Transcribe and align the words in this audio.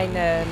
Mijn 0.00 0.16
uh, 0.16 0.46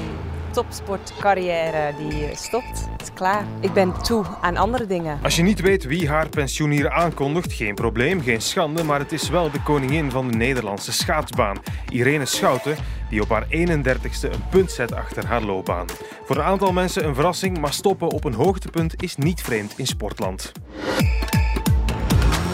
topsportcarrière 0.51 1.95
die 1.99 2.37
stopt. 2.37 2.89
Het 2.91 3.03
is 3.03 3.13
klaar. 3.15 3.45
Ik 3.61 3.73
ben 3.73 4.03
toe 4.03 4.25
aan 4.41 4.57
andere 4.57 4.87
dingen. 4.87 5.19
Als 5.23 5.37
je 5.37 5.43
niet 5.43 5.61
weet 5.61 5.85
wie 5.85 6.09
haar 6.09 6.29
pensioen 6.29 6.71
hier 6.71 6.91
aankondigt, 6.91 7.53
geen 7.53 7.75
probleem, 7.75 8.21
geen 8.21 8.41
schande, 8.41 8.85
maar 8.85 8.99
het 8.99 9.13
is 9.13 9.29
wel 9.29 9.51
de 9.51 9.63
koningin 9.63 10.11
van 10.11 10.31
de 10.31 10.37
Nederlandse 10.37 10.93
schaatsbaan, 10.93 11.57
Irene 11.89 12.25
Schouten, 12.25 12.77
die 13.11 13.23
op 13.23 13.29
haar 13.29 13.47
31ste 13.47 14.31
een 14.31 14.49
punt 14.51 14.71
zet 14.71 14.95
achter 14.95 15.27
haar 15.27 15.43
loopbaan. 15.43 15.87
Voor 16.25 16.37
een 16.37 16.43
aantal 16.43 16.73
mensen 16.73 17.05
een 17.05 17.15
verrassing, 17.15 17.59
maar 17.59 17.73
stoppen 17.73 18.11
op 18.11 18.25
een 18.25 18.35
hoogtepunt 18.35 19.03
is 19.03 19.17
niet 19.17 19.41
vreemd 19.41 19.79
in 19.79 19.87
sportland. 19.87 20.53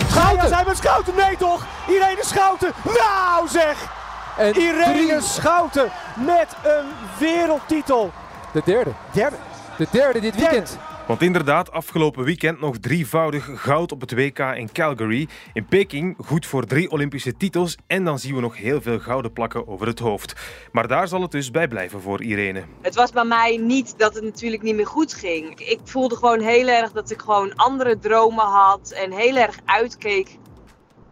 Schouten! 0.09 0.49
zijn 0.49 0.67
met 0.67 0.77
Schouten? 0.77 1.15
Nee 1.17 1.37
toch? 1.37 1.67
Irene 1.89 2.25
Schouten! 2.25 2.73
Nou 2.85 3.49
zeg! 3.49 4.03
En 4.39 4.55
Irene 4.55 5.07
drie... 5.07 5.21
Schouten 5.21 5.91
met 6.27 6.57
een 6.64 6.87
wereldtitel. 7.19 8.12
De 8.52 8.62
derde. 8.65 8.91
Derde. 9.12 9.37
De 9.79 9.87
derde 9.91 10.20
dit 10.20 10.37
weekend. 10.37 10.79
Want 11.07 11.23
inderdaad, 11.23 11.73
afgelopen 11.73 12.24
weekend 12.24 12.60
nog 12.60 12.79
drievoudig 12.79 13.51
goud 13.55 13.93
op 13.93 14.01
het 14.01 14.15
WK 14.15 14.38
in 14.38 14.73
Calgary. 14.73 15.29
In 15.52 15.66
Peking 15.66 16.16
goed 16.24 16.47
voor 16.47 16.66
drie 16.66 16.91
Olympische 16.91 17.37
titels. 17.37 17.77
En 17.87 18.05
dan 18.05 18.19
zien 18.19 18.34
we 18.34 18.41
nog 18.41 18.57
heel 18.57 18.80
veel 18.80 18.98
gouden 18.98 19.33
plakken 19.33 19.69
over 19.69 19.87
het 19.87 19.98
hoofd. 19.98 20.35
Maar 20.73 20.88
daar 20.88 21.09
zal 21.09 21.23
het 21.23 21.30
dus 21.30 21.51
bij 21.51 21.69
blijven 21.69 22.01
voor 22.01 22.23
Irene. 22.23 22.65
Het 22.80 22.95
was 22.95 23.10
bij 23.10 23.24
mij 23.24 23.57
niet 23.57 23.95
dat 23.98 24.15
het 24.15 24.24
natuurlijk 24.24 24.62
niet 24.62 24.74
meer 24.74 24.87
goed 24.87 25.15
ging. 25.15 25.60
Ik 25.60 25.80
voelde 25.85 26.16
gewoon 26.16 26.41
heel 26.41 26.69
erg 26.69 26.93
dat 26.93 27.10
ik 27.10 27.21
gewoon 27.21 27.55
andere 27.55 27.98
dromen 27.98 28.45
had. 28.45 28.91
En 28.91 29.12
heel 29.12 29.37
erg 29.37 29.59
uitkeek 29.65 30.38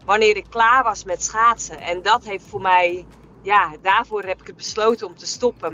wanneer 0.05 0.37
ik 0.37 0.47
klaar 0.49 0.83
was 0.83 1.05
met 1.05 1.25
schaatsen. 1.25 1.81
En 1.81 2.03
dat 2.03 2.25
heeft 2.25 2.45
voor 2.49 2.61
mij, 2.61 3.07
ja, 3.43 3.73
daarvoor 3.83 4.23
heb 4.23 4.41
ik 4.41 4.47
het 4.47 4.57
besloten 4.57 5.07
om 5.07 5.17
te 5.17 5.27
stoppen. 5.27 5.71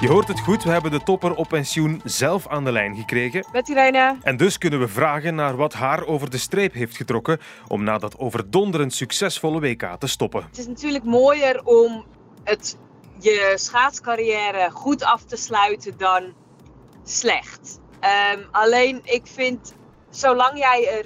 Je 0.00 0.08
hoort 0.08 0.28
het 0.28 0.40
goed, 0.40 0.62
we 0.62 0.70
hebben 0.70 0.90
de 0.90 1.02
topper 1.02 1.34
op 1.34 1.48
pensioen 1.48 2.00
zelf 2.04 2.48
aan 2.48 2.64
de 2.64 2.72
lijn 2.72 2.96
gekregen. 2.96 3.46
Met 3.52 3.68
Irene. 3.68 4.16
En 4.22 4.36
dus 4.36 4.58
kunnen 4.58 4.80
we 4.80 4.88
vragen 4.88 5.34
naar 5.34 5.56
wat 5.56 5.72
haar 5.72 6.06
over 6.06 6.30
de 6.30 6.38
streep 6.38 6.72
heeft 6.72 6.96
getrokken 6.96 7.40
om 7.68 7.84
na 7.84 7.98
dat 7.98 8.18
overdonderend 8.18 8.94
succesvolle 8.94 9.60
WK 9.60 9.96
te 9.98 10.06
stoppen. 10.06 10.42
Het 10.42 10.58
is 10.58 10.66
natuurlijk 10.66 11.04
mooier 11.04 11.64
om 11.64 12.04
het, 12.44 12.78
je 13.18 13.52
schaatscarrière 13.54 14.70
goed 14.70 15.04
af 15.04 15.24
te 15.24 15.36
sluiten 15.36 15.94
dan 15.96 16.32
slecht. 17.04 17.80
Um, 18.34 18.46
alleen 18.50 19.00
ik 19.04 19.26
vind, 19.26 19.74
zolang 20.10 20.58
jij 20.58 20.88
er 20.98 21.04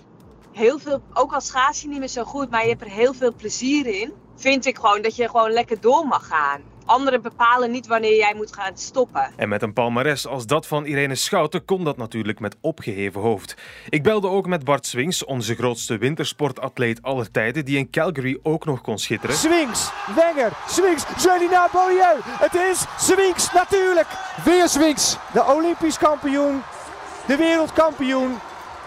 heel 0.55 0.79
veel, 0.79 1.03
ook 1.13 1.33
al 1.33 1.41
schaats 1.41 1.83
je 1.83 1.89
niet 1.89 1.99
meer 1.99 2.09
zo 2.09 2.25
goed, 2.25 2.51
maar 2.51 2.63
je 2.63 2.69
hebt 2.69 2.81
er 2.81 2.91
heel 2.91 3.15
veel 3.15 3.35
plezier 3.35 3.87
in, 3.87 4.13
vind 4.37 4.67
ik 4.67 4.77
gewoon 4.77 5.03
dat 5.03 5.17
je 5.17 5.29
gewoon 5.29 5.51
lekker 5.51 5.81
door 5.81 6.07
mag 6.07 6.27
gaan. 6.27 6.61
Anderen 6.87 7.23
bepalen 7.23 7.71
niet 7.71 7.87
wanneer 7.87 8.17
jij 8.17 8.35
moet 8.35 8.55
gaan 8.55 8.77
stoppen. 8.77 9.33
En 9.37 9.49
met 9.49 9.63
een 9.63 9.73
palmares 9.73 10.27
als 10.27 10.47
dat 10.47 10.67
van 10.67 10.85
Irene 10.85 11.15
Schouten 11.15 11.65
kon 11.65 11.85
dat 11.85 11.97
natuurlijk 11.97 12.41
met 12.41 12.57
opgeheven 12.61 13.21
hoofd. 13.21 13.57
Ik 13.89 14.03
belde 14.03 14.29
ook 14.29 14.47
met 14.47 14.65
Bart 14.65 14.87
Swings, 14.87 15.25
onze 15.25 15.55
grootste 15.55 15.99
wintersportatleet 15.99 17.03
aller 17.03 17.31
tijden, 17.31 17.65
die 17.65 17.79
in 17.79 17.91
Calgary 17.91 18.39
ook 18.43 18.65
nog 18.65 18.81
kon 18.81 18.99
schitteren. 18.99 19.37
Swings, 19.37 19.91
Wenger, 20.17 20.53
Swings, 20.69 21.05
Jelina 21.23 21.69
Beaulieu. 21.73 22.21
Het 22.23 22.55
is 22.55 22.85
Swings, 22.99 23.53
natuurlijk. 23.53 24.09
Weer 24.45 24.69
Swings. 24.69 25.17
De 25.33 25.45
Olympisch 25.45 25.99
kampioen, 25.99 26.63
de 27.27 27.37
wereldkampioen, 27.37 28.39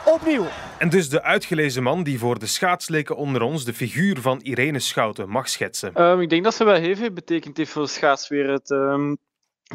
opnieuw. 0.06 0.46
En 0.78 0.90
dus 0.90 1.10
de 1.10 1.24
uitgelezen 1.24 1.84
man 1.84 2.04
die 2.04 2.20
voor 2.20 2.40
de 2.40 2.46
schaatsleken 2.46 3.16
onder 3.16 3.42
ons 3.42 3.66
de 3.66 3.74
figuur 3.74 4.22
van 4.22 4.40
Irene 4.42 4.80
Schouten 4.80 5.30
mag 5.30 5.50
schetsen. 5.50 6.02
Um, 6.02 6.22
ik 6.22 6.30
denk 6.30 6.44
dat 6.44 6.54
ze 6.54 6.64
wel 6.64 6.76
heel 6.76 6.96
veel 6.96 7.12
betekend 7.12 7.58
heeft 7.58 7.72
voor 7.72 7.82
de 7.82 7.88
schaatswereld. 7.88 8.70
Um, 8.70 9.18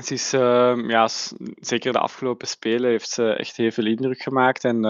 ze 0.03 0.15
is, 0.15 0.33
um, 0.33 0.91
ja, 0.91 1.09
zeker 1.55 1.93
de 1.93 1.99
afgelopen 1.99 2.49
spelen 2.49 2.91
heeft 2.91 3.09
ze 3.09 3.33
echt 3.33 3.57
heel 3.57 3.71
veel 3.71 3.87
indruk 3.87 4.23
gemaakt. 4.23 4.65
En 4.65 4.81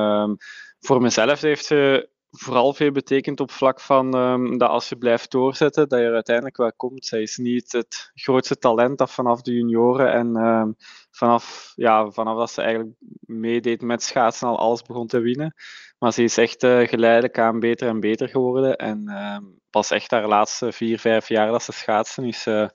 voor 0.81 1.01
mezelf 1.01 1.41
heeft 1.41 1.65
ze 1.65 2.09
vooral 2.31 2.75
veel 2.75 2.93
betekend 2.93 3.41
op 3.41 3.51
vlak 3.51 3.81
van 3.81 4.11
dat 4.59 4.69
als 4.69 4.89
je 4.89 4.97
blijft 4.97 5.31
doorzetten, 5.31 5.89
dat 5.89 5.99
je 5.99 6.05
er 6.05 6.15
uiteindelijk 6.15 6.57
wel 6.57 6.73
komt. 6.73 7.07
Zij 7.07 7.23
is 7.23 7.37
niet 7.37 7.73
het 7.73 8.11
grootste 8.15 8.59
talent 8.59 8.99
dat 8.99 9.11
vanaf 9.11 9.43
de 9.43 9.53
junioren 9.53 10.13
en 10.13 10.77
vanaf, 11.13 11.73
ja, 11.75 12.11
vanaf 12.11 12.37
dat 12.37 12.51
ze 12.51 12.63
eigenlijk 12.63 12.95
meedeed 13.21 13.83
met 13.83 14.03
schaatsen 14.03 14.49
al 14.49 14.59
alles 14.59 14.83
begon 14.83 15.07
te 15.07 15.21
winnen. 15.21 15.55
Maar 15.99 16.13
ze 16.13 16.23
is 16.23 16.37
echt 16.37 16.63
uh, 16.63 16.89
geleidelijk 16.89 17.39
aan 17.39 17.61
beter 17.61 17.89
en 17.89 18.01
beter 18.01 18.29
geworden. 18.29 18.77
En 18.77 19.03
uh, 19.07 19.37
pas 19.71 19.91
echt 19.91 20.11
haar 20.11 20.29
laatste 20.29 20.73
vier, 20.73 20.99
vijf 20.99 21.29
jaar 21.29 21.51
dat 21.51 21.63
ze 21.63 21.73
schaatsen, 21.73 22.25
is 22.25 22.47
uh, 22.47 22.69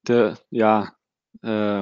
de, 0.00 0.36
ja, 0.48 0.96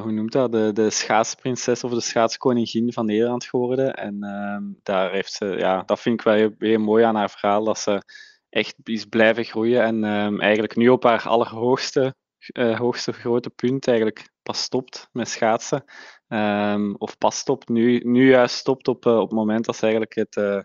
hoe 0.03 0.13
noemt 0.13 0.33
dat, 0.33 0.53
de, 0.53 0.73
de 0.73 0.91
schaatsprinses 0.91 1.85
of 1.85 1.93
de 1.93 2.01
schaatskoningin 2.01 2.93
van 2.93 3.07
Nederland 3.07 3.45
geworden. 3.45 3.95
En 3.95 4.23
ehm, 4.23 4.63
daar 4.83 5.11
heeft 5.11 5.33
ze, 5.33 5.47
ja, 5.47 5.83
dat 5.83 6.01
vind 6.01 6.19
ik 6.19 6.25
wel 6.25 6.51
heel, 6.59 6.79
mooi 6.79 7.05
aan 7.05 7.15
haar 7.15 7.31
verhaal, 7.31 7.65
dat 7.65 7.79
ze 7.79 8.03
echt 8.49 8.75
is 8.85 9.05
blijven 9.05 9.45
groeien. 9.45 9.83
En 9.83 10.05
ehm, 10.05 10.41
eigenlijk 10.41 10.77
nu 10.77 10.89
op 10.89 11.03
haar 11.03 11.29
allerhoogste 11.29 12.15
hoogste 12.55 13.13
grote 13.13 13.51
punt 13.51 13.89
eigenlijk 13.89 14.32
pas 14.43 14.63
stopt 14.63 15.09
met 15.13 15.29
schaatsen. 15.29 15.85
Um, 16.29 16.97
of 16.97 17.19
pas 17.19 17.39
stopt, 17.39 17.69
nu, 17.69 18.01
nu 18.05 18.31
juist 18.31 18.55
stopt 18.55 18.89
op, 18.89 19.07
op 19.07 19.29
het 19.29 19.39
moment 19.39 19.65
dat 19.65 19.77
ze 19.77 19.83
eigenlijk 19.83 20.15
het, 20.15 20.65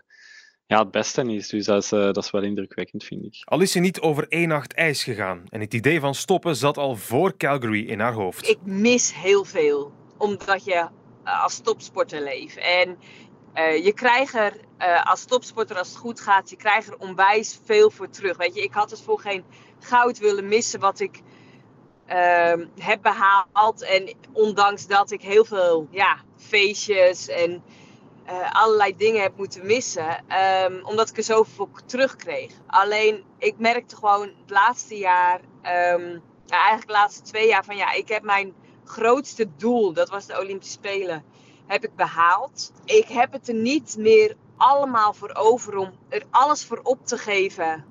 ja, 0.66 0.78
het 0.78 0.90
beste 0.90 1.22
is. 1.22 1.48
Dus 1.48 1.64
dat 1.64 1.82
is, 1.82 1.92
uh, 1.92 2.00
dat 2.00 2.16
is 2.16 2.30
wel 2.30 2.42
indrukwekkend, 2.42 3.04
vind 3.04 3.24
ik. 3.24 3.34
Al 3.44 3.60
is 3.60 3.72
ze 3.72 3.78
niet 3.78 4.00
over 4.00 4.28
één 4.28 4.48
nacht 4.48 4.74
ijs 4.74 5.04
gegaan. 5.04 5.44
En 5.48 5.60
het 5.60 5.74
idee 5.74 6.00
van 6.00 6.14
stoppen 6.14 6.56
zat 6.56 6.78
al 6.78 6.96
voor 6.96 7.36
Calgary 7.36 7.86
in 7.86 8.00
haar 8.00 8.12
hoofd. 8.12 8.48
Ik 8.48 8.58
mis 8.62 9.14
heel 9.14 9.44
veel, 9.44 9.92
omdat 10.18 10.64
je 10.64 10.88
als 11.24 11.60
topsporter 11.60 12.22
leeft. 12.22 12.56
En 12.56 12.98
uh, 13.54 13.84
je 13.84 13.92
krijgt 13.92 14.34
er 14.34 14.52
als 15.04 15.24
topsporter, 15.24 15.78
als 15.78 15.88
het 15.88 15.96
goed 15.96 16.20
gaat, 16.20 16.50
je 16.50 16.56
krijgt 16.56 16.88
er 16.88 16.96
onwijs 16.96 17.60
veel 17.64 17.90
voor 17.90 18.08
terug. 18.08 18.36
Weet 18.36 18.54
je, 18.54 18.62
ik 18.62 18.72
had 18.72 18.90
het 18.90 19.00
voor 19.00 19.20
geen 19.20 19.44
goud 19.78 20.18
willen 20.18 20.48
missen 20.48 20.80
wat 20.80 21.00
ik 21.00 21.20
ehm, 22.08 22.66
heb 22.78 23.02
behaald. 23.02 23.82
En 23.82 24.14
ondanks 24.32 24.86
dat 24.86 25.10
ik 25.10 25.22
heel 25.22 25.44
veel 25.44 25.86
ja, 25.90 26.16
feestjes 26.36 27.28
en 27.28 27.62
uh, 28.26 28.52
allerlei 28.52 28.96
dingen 28.96 29.22
heb 29.22 29.36
moeten 29.36 29.66
missen. 29.66 30.24
Um, 30.64 30.84
omdat 30.84 31.08
ik 31.10 31.16
er 31.16 31.22
zoveel 31.22 31.68
terugkreeg. 31.86 32.52
Alleen 32.66 33.24
ik 33.38 33.58
merkte 33.58 33.96
gewoon 33.96 34.30
het 34.40 34.50
laatste 34.50 34.96
jaar, 34.96 35.40
ja, 35.62 36.56
eigenlijk 36.56 36.86
de 36.86 36.92
laatste 36.92 37.22
twee 37.22 37.48
jaar, 37.48 37.64
van 37.64 37.76
ja, 37.76 37.92
ik 37.92 38.08
heb 38.08 38.22
mijn 38.22 38.54
grootste 38.84 39.48
doel, 39.56 39.92
dat 39.92 40.08
was 40.08 40.26
de 40.26 40.40
Olympische 40.40 40.72
Spelen, 40.72 41.24
heb 41.66 41.84
ik 41.84 41.96
behaald. 41.96 42.72
Ik 42.84 43.08
heb 43.08 43.32
het 43.32 43.48
er 43.48 43.54
niet 43.54 43.96
meer 43.98 44.36
allemaal 44.56 45.12
voor 45.12 45.34
over 45.34 45.76
om 45.76 45.92
er 46.08 46.22
alles 46.30 46.64
voor 46.64 46.80
op 46.82 47.06
te 47.06 47.18
geven 47.18 47.84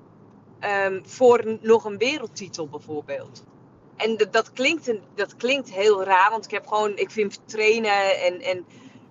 voor 1.03 1.57
nog 1.61 1.85
een 1.85 1.97
wereldtitel 1.97 2.67
bijvoorbeeld. 2.67 3.44
En 3.97 4.18
dat, 4.31 4.53
klinkt, 4.53 4.91
dat 5.16 5.35
klinkt 5.35 5.72
heel 5.72 6.03
raar, 6.03 6.30
want 6.30 6.46
ik 6.46 6.52
heb 6.52 6.68
gewoon, 6.68 6.97
ik 6.97 7.12
vind 7.12 7.40
trainen 7.46 8.22
en, 8.22 8.41
en 8.41 8.66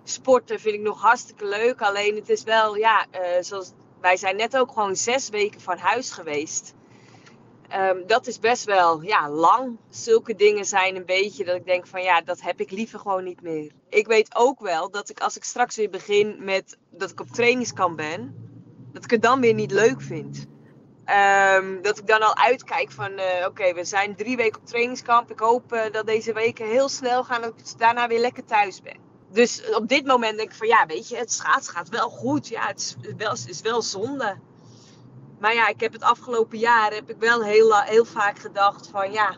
sporten 0.05 0.61
vind 0.61 0.75
ik 0.75 0.81
nog 0.81 1.01
hartstikke 1.01 1.47
leuk. 1.47 1.83
Alleen 1.83 2.15
het 2.15 2.29
is 2.29 2.43
wel, 2.43 2.77
ja, 2.77 3.07
uh, 3.15 3.21
zoals 3.41 3.73
wij 4.01 4.17
zijn 4.17 4.37
net 4.37 4.57
ook 4.57 4.73
gewoon 4.73 4.97
zes 4.97 5.29
weken 5.29 5.61
van 5.61 5.79
huis 5.79 6.11
geweest. 6.11 6.75
Um, 7.75 8.07
dat 8.07 8.27
is 8.27 8.39
best 8.39 8.65
wel 8.65 9.03
ja, 9.03 9.31
lang. 9.31 9.79
Zulke 9.91 10.35
dingen 10.35 10.65
zijn 10.65 10.97
een 10.97 11.05
beetje 11.05 11.45
dat 11.45 11.57
ik 11.57 11.67
denk 11.67 11.87
van 11.87 12.03
ja, 12.03 12.21
dat 12.21 12.41
heb 12.41 12.61
ik 12.61 12.71
liever 12.71 12.99
gewoon 12.99 13.25
niet 13.25 13.43
meer. 13.43 13.73
Ik 13.89 14.07
weet 14.07 14.35
ook 14.35 14.61
wel 14.61 14.91
dat 14.91 15.09
ik 15.09 15.21
als 15.21 15.37
ik 15.37 15.45
straks 15.45 15.77
weer 15.77 15.91
begin 15.91 16.37
met 16.39 16.79
dat 16.91 17.11
ik 17.11 17.21
op 17.21 17.29
trainingskamp 17.29 17.97
ben, 17.97 18.35
dat 18.93 19.05
ik 19.05 19.11
het 19.11 19.23
dan 19.23 19.41
weer 19.41 19.55
niet 19.55 19.71
leuk 19.71 20.01
vind. 20.01 20.47
Um, 21.09 21.83
dat 21.83 21.99
ik 21.99 22.07
dan 22.07 22.23
al 22.23 22.37
uitkijk 22.37 22.91
van 22.91 23.13
uh, 23.13 23.47
oké, 23.47 23.75
we 23.75 23.85
zijn 23.85 24.17
drie 24.17 24.37
weken 24.37 24.61
op 24.61 24.67
trainingskamp. 24.67 25.31
Ik 25.31 25.39
hoop 25.39 25.73
uh, 25.73 25.81
dat 25.93 26.07
deze 26.07 26.33
weken 26.33 26.67
heel 26.67 26.89
snel 26.89 27.25
gaan 27.25 27.43
dat 27.43 27.53
ik 27.57 27.79
daarna 27.79 28.09
weer 28.09 28.21
lekker 28.21 28.45
thuis 28.45 28.83
ben 28.83 29.07
dus 29.37 29.75
op 29.75 29.89
dit 29.89 30.07
moment 30.07 30.37
denk 30.37 30.51
ik 30.51 30.57
van 30.57 30.67
ja, 30.67 30.87
weet 30.87 31.09
je, 31.09 31.17
het 31.17 31.33
schaats 31.33 31.69
gaat 31.69 31.89
wel 31.89 32.09
goed. 32.09 32.49
Ja, 32.49 32.67
het 32.67 32.79
is 32.79 32.97
wel, 33.17 33.37
is 33.47 33.61
wel 33.61 33.83
zonde. 33.83 34.37
Maar 35.39 35.55
ja, 35.55 35.69
ik 35.69 35.81
heb 35.81 35.93
het 35.93 36.03
afgelopen 36.03 36.59
jaar 36.59 36.93
heb 36.93 37.11
ik 37.11 37.17
wel 37.19 37.43
heel, 37.45 37.75
heel 37.75 38.05
vaak 38.05 38.39
gedacht 38.39 38.89
van 38.89 39.13
ja, 39.13 39.37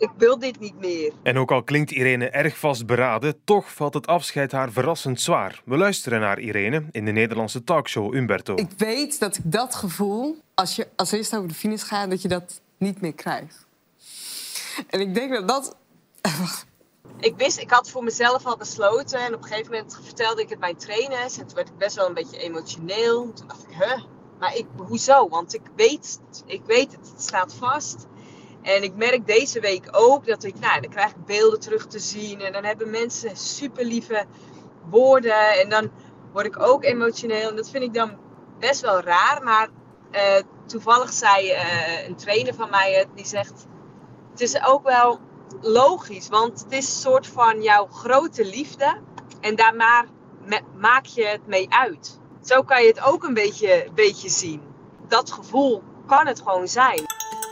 ik 0.00 0.10
wil 0.16 0.38
dit 0.38 0.60
niet 0.60 0.78
meer. 0.78 1.12
En 1.22 1.38
ook 1.38 1.50
al 1.50 1.62
klinkt 1.62 1.90
Irene 1.90 2.28
erg 2.28 2.58
vastberaden, 2.58 3.34
toch 3.44 3.72
valt 3.72 3.94
het 3.94 4.06
afscheid 4.06 4.52
haar 4.52 4.72
verrassend 4.72 5.20
zwaar. 5.20 5.62
We 5.64 5.76
luisteren 5.76 6.20
naar 6.20 6.38
Irene 6.38 6.84
in 6.90 7.04
de 7.04 7.10
Nederlandse 7.10 7.64
talkshow 7.64 8.14
Umberto. 8.14 8.54
Ik 8.54 8.70
weet 8.76 9.18
dat 9.18 9.36
ik 9.36 9.42
dat 9.44 9.74
gevoel, 9.74 10.36
als 10.54 10.76
je 10.76 10.88
als 10.96 11.12
eerste 11.12 11.36
over 11.36 11.48
de 11.48 11.54
finish 11.54 11.84
gaat, 11.84 12.10
dat 12.10 12.22
je 12.22 12.28
dat 12.28 12.60
niet 12.78 13.00
meer 13.00 13.14
krijgt. 13.14 13.66
En 14.88 15.00
ik 15.00 15.14
denk 15.14 15.32
dat 15.32 15.48
dat 15.48 15.76
ik 17.28 17.34
wist, 17.36 17.58
ik 17.58 17.70
had 17.70 17.90
voor 17.90 18.04
mezelf 18.04 18.46
al 18.46 18.56
besloten. 18.56 19.20
En 19.20 19.34
op 19.34 19.42
een 19.42 19.48
gegeven 19.48 19.72
moment 19.72 19.98
vertelde 20.02 20.42
ik 20.42 20.48
het 20.48 20.58
mijn 20.58 20.76
trainers. 20.76 21.38
En 21.38 21.46
toen 21.46 21.56
werd 21.56 21.68
ik 21.68 21.78
best 21.78 21.96
wel 21.96 22.06
een 22.06 22.14
beetje 22.14 22.38
emotioneel. 22.38 23.32
Toen 23.32 23.46
dacht 23.46 23.62
ik, 23.62 23.74
huh? 23.78 24.02
Maar 24.38 24.56
ik, 24.56 24.66
hoezo? 24.76 25.28
Want 25.28 25.54
ik 25.54 25.62
weet, 25.76 26.20
ik 26.46 26.62
weet 26.66 26.92
het, 26.92 27.10
het 27.10 27.22
staat 27.22 27.54
vast. 27.54 28.06
En 28.62 28.82
ik 28.82 28.94
merk 28.94 29.26
deze 29.26 29.60
week 29.60 29.88
ook 29.90 30.26
dat 30.26 30.44
ik, 30.44 30.58
nou, 30.58 30.80
dan 30.80 30.90
krijg 30.90 31.10
ik 31.10 31.24
beelden 31.24 31.60
terug 31.60 31.86
te 31.86 31.98
zien. 31.98 32.40
En 32.40 32.52
dan 32.52 32.64
hebben 32.64 32.90
mensen 32.90 33.36
super 33.36 33.84
lieve 33.84 34.24
woorden. 34.88 35.60
En 35.60 35.68
dan 35.68 35.90
word 36.32 36.46
ik 36.46 36.58
ook 36.58 36.84
emotioneel. 36.84 37.48
En 37.48 37.56
dat 37.56 37.70
vind 37.70 37.84
ik 37.84 37.94
dan 37.94 38.16
best 38.58 38.80
wel 38.80 39.00
raar. 39.00 39.42
Maar 39.42 39.68
uh, 40.12 40.20
toevallig 40.66 41.12
zei 41.12 41.50
uh, 41.50 42.06
een 42.06 42.16
trainer 42.16 42.54
van 42.54 42.70
mij 42.70 42.92
het, 42.92 43.08
die 43.14 43.26
zegt: 43.26 43.66
Het 44.30 44.40
is 44.40 44.64
ook 44.64 44.82
wel 44.82 45.20
logisch, 45.60 46.28
want 46.28 46.60
het 46.60 46.72
is 46.72 46.86
een 46.86 47.00
soort 47.00 47.26
van 47.26 47.62
jouw 47.62 47.86
grote 47.86 48.44
liefde 48.44 49.00
en 49.40 49.56
daar 49.56 49.76
maar 49.76 50.06
maak 50.76 51.06
je 51.06 51.24
het 51.24 51.46
mee 51.46 51.66
uit. 51.68 52.18
Zo 52.42 52.62
kan 52.62 52.82
je 52.82 52.88
het 52.88 53.02
ook 53.04 53.24
een 53.24 53.34
beetje, 53.34 53.86
beetje 53.94 54.28
zien. 54.28 54.62
Dat 55.08 55.32
gevoel 55.32 55.82
kan 56.06 56.26
het 56.26 56.38
gewoon 56.38 56.68
zijn. 56.68 57.04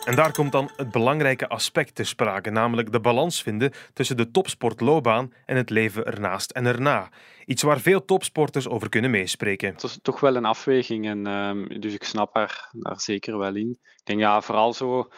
En 0.09 0.17
daar 0.17 0.33
komt 0.33 0.53
dan 0.53 0.71
het 0.77 0.91
belangrijke 0.91 1.49
aspect 1.49 1.95
te 1.95 2.05
sprake, 2.05 2.51
namelijk 2.51 2.93
de 2.93 3.01
balans 3.01 3.43
vinden 3.43 3.73
tussen 3.93 4.17
de 4.17 4.31
topsportloopbaan 4.31 5.33
en 5.47 5.57
het 5.57 5.71
leven 5.71 6.05
ernaast 6.05 6.51
en 6.51 6.67
erna. 6.67 7.09
Iets 7.47 7.63
waar 7.63 7.81
veel 7.81 8.05
topsporters 8.05 8.69
over 8.69 8.89
kunnen 8.89 9.11
meespreken. 9.11 9.73
Het 9.73 9.83
is 9.83 9.99
toch 10.03 10.21
wel 10.21 10.37
een 10.37 10.45
afweging 10.45 11.07
en 11.07 11.27
um, 11.27 11.81
dus 11.81 11.95
ik 11.95 12.05
snap 12.05 12.35
haar 12.35 12.69
daar 12.73 13.01
zeker 13.01 13.39
wel 13.39 13.55
in. 13.55 13.79
Ik 13.81 14.05
denk 14.05 14.21
ja, 14.21 14.41
vooral 14.41 14.73
zo 14.73 15.09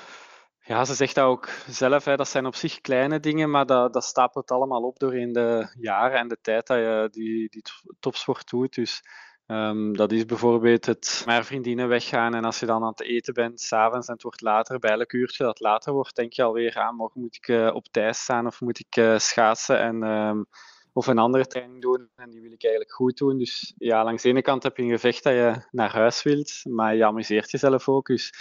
ja, 0.61 0.85
ze 0.85 0.95
zegt 0.95 1.15
dat 1.15 1.25
ook 1.25 1.49
zelf. 1.67 2.05
Hè. 2.05 2.17
Dat 2.17 2.29
zijn 2.29 2.47
op 2.47 2.55
zich 2.55 2.81
kleine 2.81 3.21
dingen, 3.21 3.51
maar 3.51 3.67
dat, 3.67 3.93
dat 3.93 4.05
stapelt 4.05 4.51
allemaal 4.51 4.83
op 4.83 4.99
door 4.99 5.17
in 5.17 5.33
de 5.33 5.73
jaren 5.81 6.19
en 6.19 6.29
de 6.29 6.39
tijd 6.41 6.67
dat 6.67 6.79
je 6.79 7.09
die, 7.11 7.49
die 7.49 7.63
topsport 8.01 8.51
doet. 8.51 8.75
Dus 8.75 9.03
um, 9.51 9.97
dat 9.97 10.13
is 10.13 10.25
bijvoorbeeld 10.25 10.87
het 10.87 11.23
met 11.27 11.47
vriendinnen 11.47 11.89
weggaan 11.89 12.35
en 12.35 12.45
als 12.45 12.61
je 12.61 12.67
dan 12.67 12.83
aan 12.83 12.89
het 12.89 13.03
eten 13.03 13.35
bent, 13.35 13.61
s'avonds 13.61 14.07
en 14.07 14.13
het 14.13 14.23
wordt 14.23 14.41
later, 14.41 14.79
bij 14.79 14.91
elk 14.91 15.13
uurtje 15.13 15.45
dat 15.45 15.61
later 15.61 15.93
wordt, 15.93 16.17
denk 16.17 16.33
je 16.33 16.43
alweer 16.43 16.77
aan, 16.77 16.89
ah, 16.89 16.97
morgen 16.97 17.21
moet 17.21 17.37
ik 17.37 17.49
uh, 17.49 17.71
op 17.75 17.87
tijd 17.91 18.17
staan 18.17 18.47
of 18.47 18.61
moet 18.61 18.79
ik 18.79 18.97
uh, 18.97 19.19
schaatsen 19.19 19.79
en... 19.79 20.03
Um, 20.03 20.47
of 20.93 21.07
een 21.07 21.19
andere 21.19 21.47
training 21.47 21.83
doen 21.83 22.09
en 22.17 22.31
die 22.31 22.41
wil 22.41 22.53
ik 22.53 22.63
eigenlijk 22.63 22.95
goed 22.95 23.17
doen. 23.17 23.39
Dus 23.39 23.75
ja, 23.79 24.05
langs 24.05 24.23
de 24.23 24.29
ene 24.29 24.43
kant 24.43 24.63
heb 24.63 24.77
je 24.77 24.83
een 24.83 24.91
gevecht 24.91 25.23
dat 25.23 25.33
je 25.33 25.67
naar 25.71 25.93
huis 25.93 26.23
wilt, 26.23 26.61
maar 26.65 26.97
je 26.97 27.05
amuseert 27.05 27.51
jezelf 27.51 27.89
ook. 27.89 28.07
Dus 28.07 28.33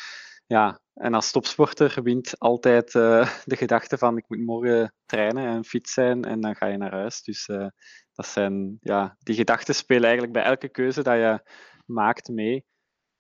ja, 0.49 0.79
en 0.93 1.13
als 1.13 1.31
topsporter 1.31 2.03
wint 2.03 2.39
altijd 2.39 2.93
uh, 2.93 3.29
de 3.45 3.55
gedachte 3.55 3.97
van 3.97 4.17
ik 4.17 4.25
moet 4.27 4.45
morgen 4.45 4.93
trainen 5.05 5.47
en 5.47 5.65
fit 5.65 5.89
zijn 5.89 6.23
en 6.23 6.41
dan 6.41 6.55
ga 6.55 6.65
je 6.65 6.77
naar 6.77 6.91
huis. 6.91 7.21
Dus 7.21 7.47
uh, 7.47 7.67
dat 8.13 8.27
zijn, 8.27 8.77
ja, 8.79 9.15
die 9.19 9.35
gedachten 9.35 9.75
spelen 9.75 10.03
eigenlijk 10.03 10.33
bij 10.33 10.43
elke 10.43 10.69
keuze 10.69 11.03
dat 11.03 11.15
je 11.15 11.49
maakt 11.85 12.27
mee. 12.27 12.65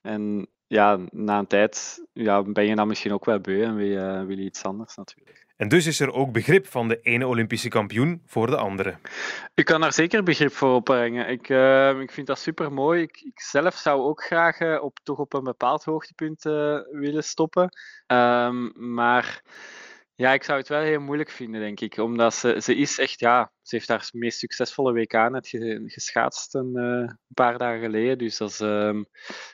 En 0.01 0.49
ja, 0.67 0.99
na 1.09 1.39
een 1.39 1.47
tijd 1.47 2.05
ja, 2.13 2.43
ben 2.43 2.65
je 2.65 2.75
dan 2.75 2.87
misschien 2.87 3.13
ook 3.13 3.25
wel 3.25 3.39
beu 3.39 3.63
en 3.63 3.75
wil 3.75 3.85
je, 3.85 4.25
wil 4.25 4.37
je 4.37 4.43
iets 4.43 4.63
anders 4.63 4.95
natuurlijk. 4.95 5.48
En 5.59 5.67
dus 5.67 5.85
is 5.85 5.99
er 5.99 6.13
ook 6.13 6.31
begrip 6.31 6.67
van 6.67 6.87
de 6.87 6.99
ene 7.01 7.27
Olympische 7.27 7.67
kampioen 7.67 8.21
voor 8.25 8.47
de 8.47 8.57
andere. 8.57 8.97
Ik 9.53 9.65
kan 9.65 9.81
daar 9.81 9.93
zeker 9.93 10.23
begrip 10.23 10.51
voor 10.51 10.73
opbrengen. 10.73 11.29
Ik, 11.29 11.49
uh, 11.49 11.99
ik 11.99 12.11
vind 12.11 12.27
dat 12.27 12.39
super 12.39 12.73
mooi. 12.73 13.01
Ik, 13.01 13.21
ik, 13.21 13.39
zelf 13.39 13.75
zou 13.75 14.01
ook 14.01 14.23
graag 14.23 14.59
uh, 14.59 14.83
op, 14.83 14.99
toch 15.03 15.17
op 15.17 15.33
een 15.33 15.43
bepaald 15.43 15.83
hoogtepunt 15.83 16.45
uh, 16.45 16.79
willen 16.91 17.23
stoppen. 17.23 17.69
Um, 18.07 18.71
maar 18.93 19.41
ja, 20.15 20.33
ik 20.33 20.43
zou 20.43 20.59
het 20.59 20.67
wel 20.67 20.81
heel 20.81 20.99
moeilijk 20.99 21.29
vinden, 21.29 21.61
denk 21.61 21.79
ik. 21.79 21.97
Omdat 21.97 22.33
ze, 22.33 22.61
ze 22.61 22.75
is 22.75 22.99
echt, 22.99 23.19
ja, 23.19 23.51
ze 23.61 23.75
heeft 23.75 23.87
haar 23.87 24.09
meest 24.11 24.39
succesvolle 24.39 24.93
WK 24.93 25.29
net 25.29 25.47
geschaatst 25.85 26.55
een, 26.55 27.17
paar 27.33 27.57
dagen 27.57 27.81
geleden. 27.81 28.17
Dus 28.17 28.39
is, 28.39 28.59
um, 28.59 29.05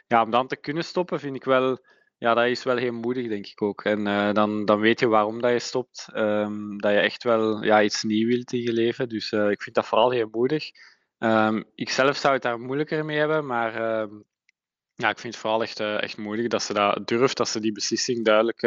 ja, 0.07 0.23
om 0.23 0.31
dan 0.31 0.47
te 0.47 0.57
kunnen 0.57 0.83
stoppen, 0.83 1.19
vind 1.19 1.35
ik 1.35 1.43
wel 1.43 1.79
ja, 2.25 2.33
dat 2.33 2.45
is 2.45 2.63
wel 2.63 2.77
heel 2.77 2.91
moedig, 2.91 3.27
denk 3.27 3.47
ik 3.47 3.61
ook. 3.61 3.83
En 3.83 4.07
uh, 4.07 4.33
dan, 4.33 4.65
dan 4.65 4.79
weet 4.79 4.99
je 4.99 5.07
waarom 5.07 5.41
dat 5.41 5.51
je 5.51 5.59
stopt. 5.59 6.07
Um, 6.13 6.81
dat 6.81 6.91
je 6.91 6.99
echt 6.99 7.23
wel 7.23 7.63
ja, 7.63 7.81
iets 7.81 8.03
nieuw 8.03 8.27
wilt 8.27 8.53
in 8.53 8.61
je 8.61 8.73
leven. 8.73 9.09
Dus 9.09 9.31
uh, 9.31 9.49
ik 9.49 9.61
vind 9.61 9.75
dat 9.75 9.85
vooral 9.85 10.11
heel 10.11 10.27
moedig. 10.31 10.71
Um, 11.19 11.63
ik 11.75 11.89
zelf 11.89 12.17
zou 12.17 12.33
het 12.33 12.41
daar 12.41 12.59
moeilijker 12.59 13.05
mee 13.05 13.17
hebben, 13.17 13.45
maar 13.45 13.99
um, 14.01 14.23
ja, 14.95 15.09
ik 15.09 15.19
vind 15.19 15.33
het 15.33 15.41
vooral 15.41 15.61
echt, 15.61 15.79
uh, 15.79 16.01
echt 16.01 16.17
moedig 16.17 16.47
dat 16.47 16.63
ze 16.63 16.73
dat 16.73 17.07
durft, 17.07 17.37
dat 17.37 17.49
ze 17.49 17.59
die 17.59 17.71
beslissing 17.71 18.25
duidelijk 18.25 18.61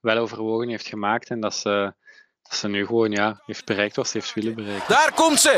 wel 0.00 0.16
overwogen 0.16 0.68
heeft 0.68 0.86
gemaakt 0.86 1.30
en 1.30 1.40
dat 1.40 1.54
ze, 1.54 1.94
dat 2.42 2.54
ze 2.54 2.68
nu 2.68 2.86
gewoon 2.86 3.10
ja, 3.10 3.42
heeft 3.46 3.64
bereikt 3.64 3.96
wat 3.96 4.08
ze 4.08 4.18
heeft 4.18 4.34
willen 4.34 4.54
bereiken. 4.54 4.88
Daar 4.88 5.12
komt 5.14 5.40
ze, 5.40 5.54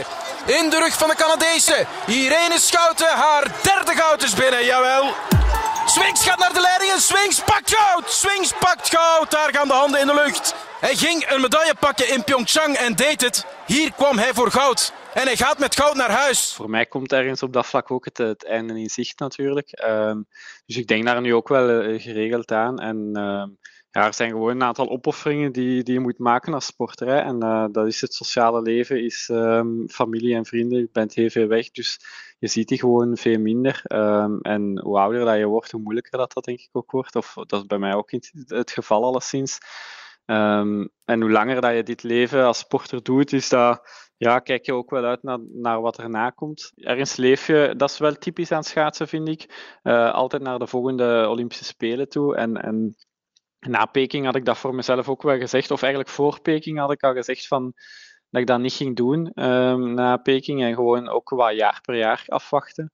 in 0.47 0.71
de 0.71 0.79
rug 0.79 0.99
van 0.99 1.09
de 1.09 1.17
Canadese. 1.17 1.87
Irene 2.07 2.59
Schouten, 2.59 3.09
haar 3.09 3.43
derde 3.63 3.93
goud 4.01 4.23
is 4.23 4.35
binnen, 4.35 4.65
jawel. 4.65 5.13
Swings 5.95 6.29
gaat 6.29 6.39
naar 6.39 6.53
de 6.53 6.61
leiding 6.61 6.91
en 6.93 7.01
Swings 7.01 7.45
pakt 7.45 7.75
goud. 7.75 8.11
Swings 8.11 8.53
pakt 8.53 8.89
goud. 8.97 9.31
Daar 9.31 9.55
gaan 9.55 9.69
de 9.69 9.75
handen 9.75 10.01
in 10.01 10.07
de 10.07 10.15
lucht. 10.15 10.55
Hij 10.81 10.95
ging 10.95 11.31
een 11.31 11.41
medaille 11.41 11.75
pakken 11.81 12.09
in 12.09 12.25
Pyeongchang 12.25 12.77
en 12.77 12.95
deed 12.95 13.21
het. 13.21 13.47
Hier 13.67 13.93
kwam 13.93 14.19
hij 14.19 14.35
voor 14.35 14.51
goud. 14.51 14.93
En 15.15 15.23
hij 15.23 15.37
gaat 15.37 15.59
met 15.59 15.75
goud 15.75 15.95
naar 15.95 16.11
huis. 16.11 16.53
Voor 16.53 16.71
mij 16.71 16.87
komt 16.87 17.13
ergens 17.13 17.43
op 17.43 17.53
dat 17.53 17.67
vlak 17.67 17.91
ook 17.91 18.05
het, 18.05 18.19
het 18.19 18.45
einde 18.45 18.81
in 18.81 18.91
zicht 18.91 19.19
natuurlijk. 19.19 19.85
Um, 19.85 20.27
dus 20.67 20.77
ik 20.77 20.87
denk 20.87 21.05
daar 21.05 21.21
nu 21.21 21.35
ook 21.35 21.49
wel 21.49 21.85
uh, 21.85 22.03
geregeld 22.03 22.53
aan. 22.53 22.81
En 22.81 22.97
um, 22.97 23.59
ja, 23.91 24.07
er 24.07 24.15
zijn 24.15 24.31
gewoon 24.31 24.51
een 24.51 24.63
aantal 24.63 24.89
opofferingen 24.89 25.53
die, 25.53 25.83
die 25.83 25.95
je 25.95 26.01
moet 26.01 26.19
maken 26.19 26.55
als 26.55 26.67
sporter. 26.67 27.09
En 27.09 27.45
uh, 27.45 27.65
dat 27.73 27.87
is 27.87 28.01
het 28.01 28.15
sociale 28.15 28.63
leven, 28.63 29.05
is 29.05 29.29
um, 29.33 29.89
familie 29.91 30.35
en 30.35 30.47
vrienden. 30.47 30.79
Je 30.79 30.89
bent 30.93 31.15
heel 31.15 31.31
veel 31.31 31.47
weg, 31.47 31.71
dus 31.71 32.01
je 32.45 32.51
ziet 32.51 32.69
die 32.69 32.79
gewoon 32.79 33.17
veel 33.17 33.39
minder. 33.39 33.83
Um, 33.93 34.41
en 34.41 34.81
hoe 34.81 34.99
ouder 34.99 35.25
dat 35.25 35.37
je 35.37 35.47
wordt, 35.47 35.71
hoe 35.71 35.81
moeilijker 35.81 36.19
dat, 36.19 36.33
dat 36.33 36.45
denk 36.45 36.61
ik 36.61 36.69
ook 36.73 36.91
wordt. 36.91 37.17
Of 37.17 37.35
dat 37.35 37.61
is 37.61 37.67
bij 37.67 37.79
mij 37.79 37.95
ook 37.95 38.11
het 38.47 38.71
geval 38.71 39.05
alleszins. 39.05 39.59
Um, 40.27 40.89
en 41.05 41.21
hoe 41.21 41.31
langer 41.31 41.61
dat 41.61 41.75
je 41.75 41.83
dit 41.83 42.03
leven 42.03 42.45
als 42.45 42.59
sporter 42.59 43.03
doet, 43.03 43.33
is 43.33 43.49
dat, 43.49 43.89
ja, 44.17 44.39
kijk 44.39 44.67
je 44.67 44.75
ook 44.75 44.91
wel 44.91 45.05
uit 45.05 45.23
naar, 45.23 45.39
naar 45.53 45.81
wat 45.81 45.99
erna 45.99 46.31
komt. 46.31 46.73
Ergens 46.75 47.17
leef 47.17 47.47
je, 47.47 47.75
dat 47.77 47.91
is 47.91 47.99
wel 47.99 48.15
typisch 48.15 48.53
aan 48.53 48.65
schaatsen, 48.65 49.09
vind 49.09 49.29
ik, 49.29 49.77
uh, 49.83 50.13
altijd 50.13 50.43
naar 50.43 50.59
de 50.59 50.67
volgende 50.67 51.27
Olympische 51.29 51.65
Spelen 51.65 52.09
toe. 52.09 52.37
En, 52.37 52.57
en 52.57 52.97
na 53.61 53.87
Peking 53.87 54.25
had 54.25 54.37
ik 54.37 54.45
dat 54.45 54.59
voor 54.59 54.75
mezelf 54.75 55.09
ook 55.09 55.23
wel 55.23 55.39
gezegd, 55.39 55.71
of 55.71 55.83
eigenlijk 55.83 56.13
voor 56.13 56.41
Peking 56.41 56.79
had 56.79 56.93
ik 56.93 57.03
al 57.03 57.15
gezegd 57.15 57.47
van 57.47 57.75
dat 58.35 58.43
ik 58.43 58.49
dat 58.49 58.61
niet 58.61 58.73
ging 58.73 58.97
doen 58.97 59.45
um, 59.45 59.95
na 59.95 60.17
Peking 60.17 60.63
en 60.63 60.75
gewoon 60.75 61.09
ook 61.09 61.31
wat 61.31 61.55
jaar 61.55 61.81
per 61.83 61.97
jaar 61.97 62.25
afwachten. 62.27 62.93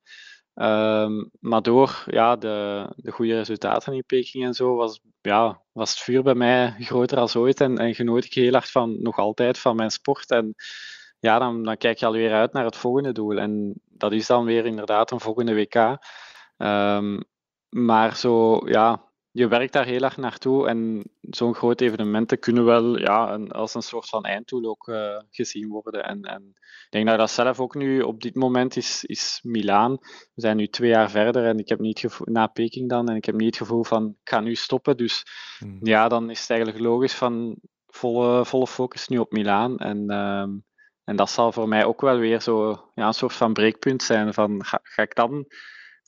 Um, 0.54 1.30
maar 1.40 1.62
door 1.62 2.04
ja, 2.06 2.36
de, 2.36 2.86
de 2.96 3.10
goede 3.10 3.36
resultaten 3.36 3.92
in 3.92 4.04
Peking 4.06 4.44
en 4.44 4.54
zo 4.54 4.74
was, 4.74 5.00
ja, 5.20 5.62
was 5.72 5.90
het 5.90 5.98
vuur 5.98 6.22
bij 6.22 6.34
mij 6.34 6.74
groter 6.78 7.18
als 7.18 7.36
ooit 7.36 7.60
en, 7.60 7.78
en 7.78 7.94
genoot 7.94 8.24
ik 8.24 8.34
heel 8.34 8.52
hard 8.52 8.70
van, 8.70 9.02
nog 9.02 9.18
altijd 9.18 9.58
van 9.58 9.76
mijn 9.76 9.90
sport. 9.90 10.30
En 10.30 10.54
ja, 11.18 11.38
dan, 11.38 11.62
dan 11.62 11.76
kijk 11.76 11.98
je 11.98 12.06
alweer 12.06 12.32
uit 12.32 12.52
naar 12.52 12.64
het 12.64 12.76
volgende 12.76 13.12
doel. 13.12 13.38
En 13.38 13.80
dat 13.84 14.12
is 14.12 14.26
dan 14.26 14.44
weer 14.44 14.66
inderdaad 14.66 15.10
een 15.10 15.20
volgende 15.20 15.54
WK. 15.54 15.98
Um, 16.56 17.24
maar 17.68 18.16
zo, 18.16 18.60
ja, 18.68 19.09
je 19.40 19.48
werkt 19.48 19.72
daar 19.72 19.86
heel 19.86 20.02
erg 20.02 20.16
naartoe 20.16 20.68
en 20.68 21.02
zo'n 21.20 21.54
groot 21.54 21.80
evenementen 21.80 22.38
kunnen 22.38 22.64
wel 22.64 22.98
ja, 22.98 23.32
een, 23.32 23.50
als 23.50 23.74
een 23.74 23.82
soort 23.82 24.08
van 24.08 24.24
einddoel 24.24 24.64
ook 24.64 24.88
uh, 24.88 25.18
gezien 25.30 25.68
worden. 25.68 26.04
En, 26.04 26.22
en, 26.22 26.52
ik 26.56 26.86
denk 26.90 27.06
dat 27.06 27.18
dat 27.18 27.30
zelf 27.30 27.60
ook 27.60 27.74
nu 27.74 28.00
op 28.00 28.22
dit 28.22 28.34
moment 28.34 28.76
is, 28.76 29.04
is 29.04 29.40
Milaan. 29.42 29.98
We 30.34 30.40
zijn 30.40 30.56
nu 30.56 30.66
twee 30.66 30.90
jaar 30.90 31.10
verder 31.10 31.46
en 31.46 31.58
ik 31.58 31.68
heb 31.68 31.78
niet 31.78 32.02
het 32.02 32.10
gevoel, 32.12 32.26
na 32.32 32.46
Peking 32.46 32.88
dan, 32.88 33.08
en 33.08 33.16
ik 33.16 33.24
heb 33.24 33.34
niet 33.34 33.46
het 33.46 33.56
gevoel 33.56 33.84
van 33.84 34.08
ik 34.08 34.28
ga 34.28 34.40
nu 34.40 34.54
stoppen. 34.54 34.96
Dus 34.96 35.24
hmm. 35.58 35.78
ja, 35.82 36.08
dan 36.08 36.30
is 36.30 36.40
het 36.40 36.50
eigenlijk 36.50 36.80
logisch 36.80 37.14
van 37.14 37.56
volle, 37.86 38.44
volle 38.44 38.66
focus 38.66 39.08
nu 39.08 39.18
op 39.18 39.32
Milaan. 39.32 39.78
En, 39.78 40.10
uh, 40.10 40.46
en 41.04 41.16
dat 41.16 41.30
zal 41.30 41.52
voor 41.52 41.68
mij 41.68 41.84
ook 41.84 42.00
wel 42.00 42.18
weer 42.18 42.40
zo 42.40 42.70
ja, 42.94 43.06
een 43.06 43.14
soort 43.14 43.34
van 43.34 43.52
breekpunt 43.52 44.02
zijn 44.02 44.34
van 44.34 44.64
ga, 44.64 44.80
ga 44.82 45.02
ik 45.02 45.14
dan 45.14 45.46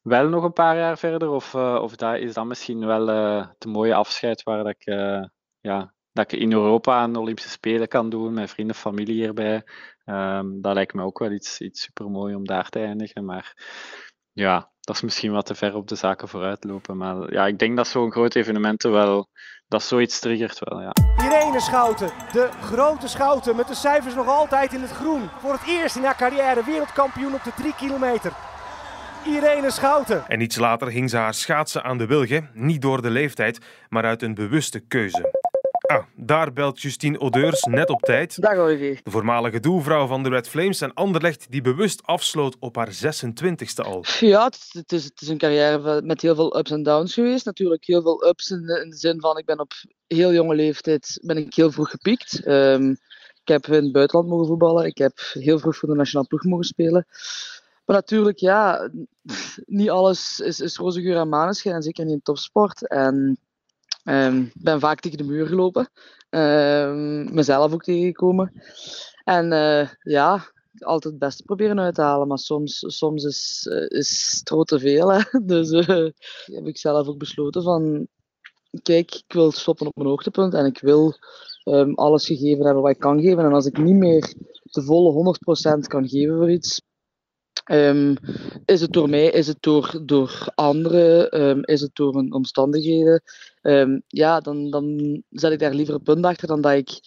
wel 0.03 0.29
nog 0.29 0.45
een 0.45 0.53
paar 0.53 0.77
jaar 0.77 0.99
verder? 0.99 1.31
Of, 1.31 1.55
uh, 1.55 1.79
of 1.83 1.97
dat, 1.97 2.17
is 2.17 2.35
dat 2.35 2.45
misschien 2.45 2.87
wel 2.87 3.09
uh, 3.09 3.47
mooie 3.67 3.95
afscheid 3.95 4.43
waar 4.43 4.65
dat 4.65 4.75
ik, 4.79 4.87
uh, 4.87 5.25
ja, 5.61 5.95
dat 6.13 6.33
ik 6.33 6.41
in 6.41 6.53
Europa 6.53 7.05
een 7.05 7.17
Olympische 7.17 7.51
Spelen 7.51 7.89
kan 7.89 8.11
doen, 8.11 8.35
met 8.35 8.51
vrienden, 8.51 8.77
familie 8.77 9.15
hierbij. 9.15 9.63
Um, 10.05 10.61
dat 10.61 10.75
lijkt 10.75 10.95
me 10.95 11.03
ook 11.03 11.19
wel 11.19 11.31
iets, 11.31 11.61
iets 11.61 11.83
super 11.83 12.11
mooi 12.11 12.35
om 12.35 12.47
daar 12.47 12.69
te 12.69 12.79
eindigen. 12.79 13.25
Maar 13.25 13.55
ja, 14.33 14.71
dat 14.81 14.97
is 14.97 15.03
misschien 15.03 15.33
wat 15.33 15.47
te 15.47 15.55
ver 15.55 15.75
op 15.75 15.89
de 15.89 15.95
zaken 15.95 16.29
vooruit 16.29 16.65
lopen. 16.65 16.97
Maar 16.97 17.33
ja, 17.33 17.47
ik 17.47 17.59
denk 17.59 17.77
dat 17.77 17.87
zo'n 17.87 18.13
groot 18.13 18.35
evenement 18.35 18.83
wel, 18.83 19.29
dat 19.69 19.83
zoiets 19.83 20.21
triggert 20.21 20.59
wel, 20.59 20.81
ja. 20.81 20.93
Irene 21.17 21.61
Schouten, 21.61 22.11
de 22.33 22.49
grote 22.61 23.09
Schouten, 23.09 23.57
met 23.57 23.69
de 23.69 23.75
cijfers 23.75 24.15
nog 24.15 24.27
altijd 24.27 24.73
in 24.73 24.81
het 24.81 24.91
groen. 24.91 25.29
Voor 25.29 25.53
het 25.53 25.67
eerst 25.67 25.97
in 25.97 26.05
haar 26.05 26.17
carrière 26.17 26.65
wereldkampioen 26.65 27.35
op 27.35 27.43
de 27.43 27.53
3 27.57 27.75
kilometer. 27.75 28.52
Irene 29.25 29.71
Schouten. 29.71 30.25
En 30.29 30.41
iets 30.41 30.57
later 30.57 30.89
hing 30.91 31.11
ze 31.11 31.17
haar 31.17 31.35
schaatsen 31.35 31.83
aan 31.83 31.99
de 31.99 32.07
wilgen, 32.07 32.51
niet 32.55 32.83
door 32.83 33.03
de 33.03 33.11
leeftijd, 33.11 33.59
maar 33.89 34.05
uit 34.05 34.23
een 34.23 34.35
bewuste 34.35 34.81
keuze. 34.81 35.41
Ah, 35.87 36.05
daar 36.17 36.53
belt 36.53 36.81
Justine 36.81 37.21
Odeurs 37.21 37.63
net 37.63 37.91
op 37.91 38.01
tijd. 38.01 38.41
Dag 38.41 38.57
Olivier. 38.57 39.01
De 39.03 39.11
voormalige 39.11 39.61
doelvrouw 39.61 40.07
van 40.07 40.23
de 40.23 40.29
Red 40.29 40.49
Flames 40.49 40.81
en 40.81 40.95
Anderlecht 40.95 41.47
die 41.51 41.61
bewust 41.61 42.03
afsloot 42.03 42.57
op 42.59 42.77
haar 42.77 42.89
26e 42.89 43.85
al. 43.85 44.05
Ja, 44.21 44.45
het, 44.45 44.93
is, 44.93 45.05
het 45.05 45.21
is 45.21 45.29
een 45.29 45.39
carrière 45.39 46.03
met 46.03 46.21
heel 46.21 46.35
veel 46.35 46.59
ups 46.59 46.71
en 46.71 46.83
downs 46.83 47.15
geweest. 47.15 47.45
Natuurlijk 47.45 47.85
heel 47.85 48.03
veel 48.03 48.27
ups 48.27 48.51
in 48.51 48.63
de, 48.63 48.81
in 48.85 48.91
de 48.91 48.97
zin 48.97 49.21
van 49.21 49.39
ik 49.39 49.45
ben 49.45 49.61
op 49.61 49.73
heel 50.07 50.33
jonge 50.33 50.55
leeftijd 50.55 51.19
ben 51.23 51.37
ik 51.37 51.55
heel 51.55 51.71
vroeg 51.71 51.91
gepiekt. 51.91 52.47
Um, 52.47 52.97
ik 53.45 53.49
heb 53.49 53.67
in 53.67 53.83
het 53.83 53.93
buitenland 53.93 54.29
mogen 54.29 54.47
voetballen. 54.47 54.87
Ik 54.87 54.99
heb 54.99 55.13
heel 55.33 55.59
vroeg 55.59 55.77
voor 55.77 55.89
de 55.89 55.95
nationale 55.95 56.29
ploeg 56.29 56.45
mogen 56.45 56.65
spelen. 56.65 57.07
Maar 57.93 58.01
natuurlijk, 58.01 58.39
ja, 58.39 58.91
niet 59.67 59.91
alles 59.91 60.41
is, 60.41 60.61
is 60.61 60.77
roze 60.77 61.03
geur 61.03 61.17
en 61.17 61.29
maneschijn. 61.29 61.83
Zeker 61.83 62.05
niet 62.05 62.15
in 62.15 62.23
topsport. 62.23 62.89
En 62.89 63.39
um, 64.05 64.51
ben 64.55 64.81
vaak 64.81 65.01
tegen 65.01 65.19
de 65.19 65.25
muur 65.25 65.47
gelopen. 65.47 65.91
Um, 66.31 67.35
mezelf 67.35 67.73
ook 67.73 67.83
tegengekomen. 67.83 68.63
En 69.25 69.53
uh, 69.53 69.89
ja, 70.03 70.53
altijd 70.79 71.15
het 71.15 71.19
beste 71.19 71.43
proberen 71.43 71.81
uit 71.81 71.95
te 71.95 72.03
halen. 72.03 72.29
Maar 72.29 72.39
soms, 72.39 72.85
soms 72.87 73.25
is, 73.25 73.69
uh, 73.71 73.87
is 73.89 74.43
het 74.45 74.67
te 74.69 74.79
veel. 74.79 75.13
Hè. 75.13 75.23
Dus 75.55 75.71
uh, 75.71 75.87
heb 76.45 76.67
ik 76.67 76.79
zelf 76.79 77.09
ook 77.09 77.19
besloten 77.19 77.63
van... 77.63 78.07
Kijk, 78.83 79.15
ik 79.15 79.33
wil 79.33 79.51
stoppen 79.51 79.87
op 79.87 79.97
mijn 79.97 80.09
hoogtepunt. 80.09 80.55
En 80.55 80.67
ik 80.67 80.81
wil 80.81 81.15
um, 81.65 81.95
alles 81.95 82.27
gegeven 82.27 82.65
hebben 82.65 82.83
wat 82.83 82.93
ik 82.93 82.99
kan 82.99 83.21
geven. 83.21 83.45
En 83.45 83.53
als 83.53 83.67
ik 83.67 83.79
niet 83.79 83.97
meer 83.97 84.35
de 84.63 84.83
volle 84.83 85.37
100% 85.77 85.79
kan 85.87 86.09
geven 86.09 86.37
voor 86.37 86.51
iets, 86.51 86.81
Um, 87.73 88.17
is 88.65 88.81
het 88.81 88.93
door 88.93 89.09
mij, 89.09 89.27
is 89.27 89.47
het 89.47 89.57
door, 89.61 90.03
door 90.05 90.49
anderen, 90.55 91.41
um, 91.41 91.65
is 91.65 91.81
het 91.81 91.95
door 91.95 92.17
een 92.17 92.33
omstandigheden? 92.33 93.23
Um, 93.63 94.03
ja, 94.07 94.41
dan, 94.41 94.71
dan 94.71 95.23
zet 95.31 95.53
ik 95.53 95.59
daar 95.59 95.75
liever 95.75 95.95
een 95.95 96.03
punt 96.03 96.25
achter 96.25 96.49
dan 96.49 96.61
dat 96.61 96.73
ik 96.73 97.01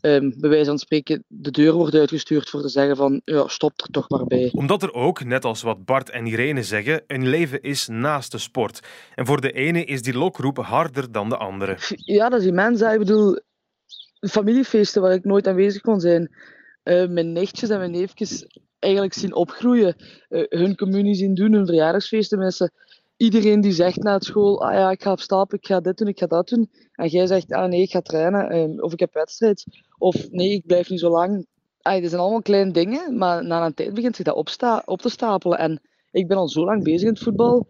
um, 0.00 0.34
bij 0.38 0.50
wijze 0.50 0.64
van 0.64 0.78
spreken 0.78 1.24
de 1.28 1.50
deur 1.50 1.72
wordt 1.72 1.94
uitgestuurd 1.94 2.50
voor 2.50 2.60
te 2.62 2.68
zeggen 2.68 2.96
van 2.96 3.20
ja, 3.24 3.48
stop 3.48 3.80
er 3.80 3.90
toch 3.90 4.08
maar 4.08 4.24
bij. 4.24 4.50
Omdat 4.52 4.82
er 4.82 4.92
ook, 4.92 5.24
net 5.24 5.44
als 5.44 5.62
wat 5.62 5.84
Bart 5.84 6.10
en 6.10 6.26
Irene 6.26 6.62
zeggen, 6.62 7.02
een 7.06 7.28
leven 7.28 7.62
is 7.62 7.88
naast 7.88 8.32
de 8.32 8.38
sport. 8.38 8.80
En 9.14 9.26
voor 9.26 9.40
de 9.40 9.52
ene 9.52 9.84
is 9.84 10.02
die 10.02 10.18
lokroep 10.18 10.58
harder 10.58 11.12
dan 11.12 11.28
de 11.28 11.36
andere. 11.36 11.76
Ja, 11.96 12.28
dat 12.28 12.40
is 12.40 12.46
immens. 12.46 12.80
Ik 12.80 12.98
bedoel, 12.98 13.38
familiefeesten 14.20 15.02
waar 15.02 15.12
ik 15.12 15.24
nooit 15.24 15.46
aanwezig 15.46 15.80
kon 15.80 16.00
zijn. 16.00 16.34
Uh, 16.84 17.08
mijn 17.08 17.32
nichtjes 17.32 17.68
en 17.68 17.78
mijn 17.78 17.90
neefjes 17.90 18.46
eigenlijk 18.82 19.14
zien 19.14 19.34
opgroeien. 19.34 19.96
Uh, 20.28 20.44
hun 20.48 20.76
communie 20.76 21.14
zien 21.14 21.34
doen, 21.34 21.52
hun 21.52 21.66
verjaardagsfeesten 21.66 22.38
mensen. 22.38 22.72
Iedereen 23.16 23.60
die 23.60 23.72
zegt 23.72 24.02
na 24.02 24.12
het 24.12 24.24
school, 24.24 24.64
ah 24.64 24.72
ja, 24.72 24.90
ik 24.90 25.02
ga 25.02 25.12
op 25.12 25.20
stap, 25.20 25.52
ik 25.54 25.66
ga 25.66 25.80
dit 25.80 25.98
doen, 25.98 26.08
ik 26.08 26.18
ga 26.18 26.26
dat 26.26 26.48
doen. 26.48 26.70
En 26.92 27.08
jij 27.08 27.26
zegt, 27.26 27.52
ah 27.52 27.68
nee, 27.68 27.82
ik 27.82 27.90
ga 27.90 28.00
trainen, 28.00 28.56
um, 28.56 28.80
of 28.80 28.92
ik 28.92 29.00
heb 29.00 29.14
wedstrijd. 29.14 29.64
Of 29.98 30.30
nee, 30.30 30.50
ik 30.50 30.66
blijf 30.66 30.88
niet 30.88 31.00
zo 31.00 31.10
lang. 31.10 31.46
Ah, 31.80 32.00
dat 32.00 32.10
zijn 32.10 32.20
allemaal 32.20 32.42
kleine 32.42 32.72
dingen, 32.72 33.16
maar 33.18 33.44
na 33.44 33.66
een 33.66 33.74
tijd 33.74 33.94
begint 33.94 34.16
zich 34.16 34.24
dat 34.24 34.34
opsta 34.34 34.82
op 34.84 35.00
te 35.00 35.08
stapelen. 35.08 35.58
En 35.58 35.80
ik 36.10 36.28
ben 36.28 36.36
al 36.36 36.48
zo 36.48 36.64
lang 36.64 36.82
bezig 36.82 37.02
in 37.02 37.14
het 37.14 37.22
voetbal, 37.22 37.66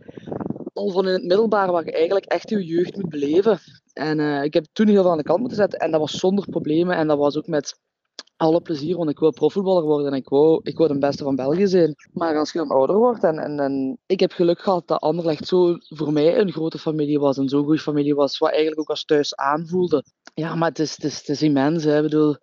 al 0.73 0.91
van 0.91 1.07
in 1.07 1.13
het 1.13 1.25
middelbaar, 1.25 1.73
waar 1.73 1.85
je 1.85 1.93
eigenlijk 1.93 2.25
echt 2.25 2.49
je 2.49 2.65
jeugd 2.65 2.97
moet 2.97 3.09
beleven. 3.09 3.59
En 3.93 4.19
uh, 4.19 4.43
ik 4.43 4.55
heb 4.55 4.67
toen 4.73 4.89
heel 4.89 5.03
veel 5.03 5.11
aan 5.11 5.17
de 5.17 5.23
kant 5.23 5.41
moeten 5.41 5.57
zetten 5.57 5.79
en 5.79 5.91
dat 5.91 6.01
was 6.01 6.19
zonder 6.19 6.49
problemen. 6.49 6.97
En 6.97 7.07
dat 7.07 7.19
was 7.19 7.37
ook 7.37 7.47
met 7.47 7.79
alle 8.43 8.61
plezier, 8.61 8.97
want 8.97 9.11
ik 9.11 9.19
wil 9.19 9.33
profvoetballer 9.33 9.83
worden 9.83 10.07
en 10.07 10.19
ik 10.19 10.29
wou, 10.29 10.61
ik 10.63 10.77
wou 10.79 10.93
de 10.93 10.99
beste 10.99 11.25
van 11.25 11.37
België 11.37 11.67
zijn. 11.67 11.95
Maar 12.13 12.37
als 12.37 12.53
je 12.53 12.59
dan 12.59 12.69
ouder 12.69 12.97
wordt 12.97 13.25
en, 13.25 13.39
en, 13.39 13.61
en 13.61 13.99
ik 14.07 14.21
heb 14.21 14.33
geluk 14.33 14.61
gehad 14.61 14.89
dat 14.89 15.01
Anderlecht 15.01 15.47
zo 15.47 15.77
voor 15.79 16.13
mij 16.13 16.39
een 16.39 16.53
grote 16.53 16.79
familie 16.79 17.19
was, 17.19 17.39
en 17.39 17.49
zo'n 17.49 17.65
goede 17.65 17.79
familie 17.79 18.15
was, 18.15 18.39
wat 18.39 18.51
eigenlijk 18.51 18.81
ook 18.81 18.89
als 18.89 19.05
thuis 19.05 19.37
aanvoelde. 19.37 20.05
Ja, 20.35 20.55
maar 20.55 20.69
het 20.69 20.79
is, 20.79 20.93
het 20.93 21.05
is, 21.05 21.19
het 21.19 21.29
is 21.29 21.43
immens. 21.43 21.85
Hè. 21.85 21.97
Ik 21.97 22.03
bedoel, 22.03 22.37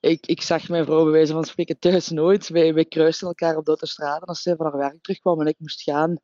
ik, 0.00 0.26
ik 0.26 0.42
zag 0.42 0.68
mijn 0.68 0.84
vrouw 0.84 1.02
bij 1.02 1.12
wijze 1.12 1.32
van 1.32 1.44
spreken 1.44 1.78
thuis 1.78 2.08
nooit. 2.08 2.48
Wij, 2.48 2.74
wij 2.74 2.84
kruisten 2.84 3.26
elkaar 3.26 3.56
op 3.56 3.64
de 3.64 3.70
autostrade 3.70 4.26
als 4.26 4.42
zij 4.42 4.56
van 4.56 4.66
haar 4.66 4.78
werk 4.78 5.02
terugkwam 5.02 5.40
en 5.40 5.46
ik 5.46 5.58
moest 5.58 5.82
gaan 5.82 6.18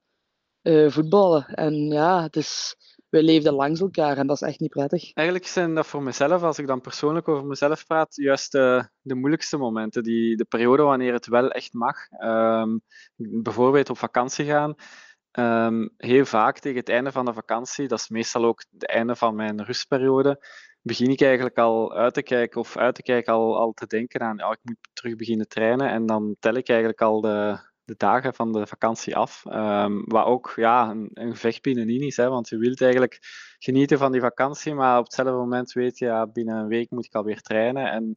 uh, 0.62 0.90
voetballen. 0.90 1.46
En 1.46 1.74
ja, 1.74 2.22
het 2.22 2.36
is 2.36 2.76
wij 3.12 3.23
leefden 3.23 3.52
langs 3.52 3.81
elkaar 3.81 4.19
en 4.19 4.26
dat 4.26 4.42
is 4.42 4.49
echt 4.49 4.61
niet 4.61 4.71
prettig. 4.71 5.12
Eigenlijk 5.12 5.47
zijn 5.47 5.75
dat 5.75 5.87
voor 5.87 6.02
mezelf, 6.02 6.42
als 6.42 6.59
ik 6.59 6.66
dan 6.66 6.81
persoonlijk 6.81 7.28
over 7.28 7.47
mezelf 7.47 7.87
praat, 7.87 8.16
juist 8.16 8.52
de, 8.52 8.88
de 9.00 9.14
moeilijkste 9.14 9.57
momenten. 9.57 10.02
Die, 10.02 10.37
de 10.37 10.45
periode 10.45 10.83
wanneer 10.83 11.12
het 11.12 11.26
wel 11.26 11.50
echt 11.50 11.73
mag. 11.73 11.97
Um, 12.25 12.83
bijvoorbeeld 13.16 13.90
op 13.90 13.99
vakantie 13.99 14.45
gaan. 14.45 14.75
Um, 15.33 15.95
heel 15.97 16.25
vaak 16.25 16.59
tegen 16.59 16.78
het 16.78 16.88
einde 16.88 17.12
van 17.12 17.25
de 17.25 17.33
vakantie, 17.33 17.88
dat 17.88 17.99
is 17.99 18.09
meestal 18.09 18.45
ook 18.45 18.64
het 18.71 18.87
einde 18.87 19.16
van 19.16 19.35
mijn 19.35 19.64
rustperiode, 19.64 20.47
begin 20.83 21.11
ik 21.11 21.21
eigenlijk 21.21 21.59
al 21.59 21.95
uit 21.95 22.14
te 22.14 22.23
kijken 22.23 22.61
of 22.61 22.76
uit 22.76 22.95
te 22.95 23.02
kijken 23.02 23.33
al, 23.33 23.59
al 23.59 23.73
te 23.73 23.87
denken 23.87 24.21
aan, 24.21 24.37
ja, 24.37 24.50
ik 24.50 24.59
moet 24.62 24.88
terug 24.92 25.16
beginnen 25.16 25.49
trainen. 25.49 25.88
En 25.90 26.07
dan 26.07 26.37
tel 26.38 26.54
ik 26.54 26.69
eigenlijk 26.69 27.00
al 27.00 27.21
de, 27.21 27.59
de 27.92 28.06
dagen 28.06 28.34
van 28.34 28.52
de 28.52 28.66
vakantie 28.66 29.16
af. 29.16 29.44
Um, 29.46 30.02
wat 30.06 30.26
ook 30.26 30.52
ja, 30.56 30.90
een, 30.90 31.11
een 31.14 31.30
gevecht 31.30 31.62
binnenin 31.62 32.00
is, 32.00 32.16
hè, 32.16 32.28
want 32.28 32.49
je 32.49 32.56
wilt 32.56 32.80
eigenlijk 32.80 33.18
genieten 33.58 33.99
van 33.99 34.12
die 34.12 34.20
vakantie, 34.20 34.75
maar 34.75 34.99
op 34.99 35.04
hetzelfde 35.04 35.34
moment 35.34 35.72
weet 35.72 35.99
je, 35.99 36.04
ja, 36.04 36.26
binnen 36.26 36.56
een 36.56 36.68
week 36.68 36.90
moet 36.90 37.04
ik 37.04 37.14
alweer 37.14 37.40
trainen. 37.40 37.90
En 37.90 38.16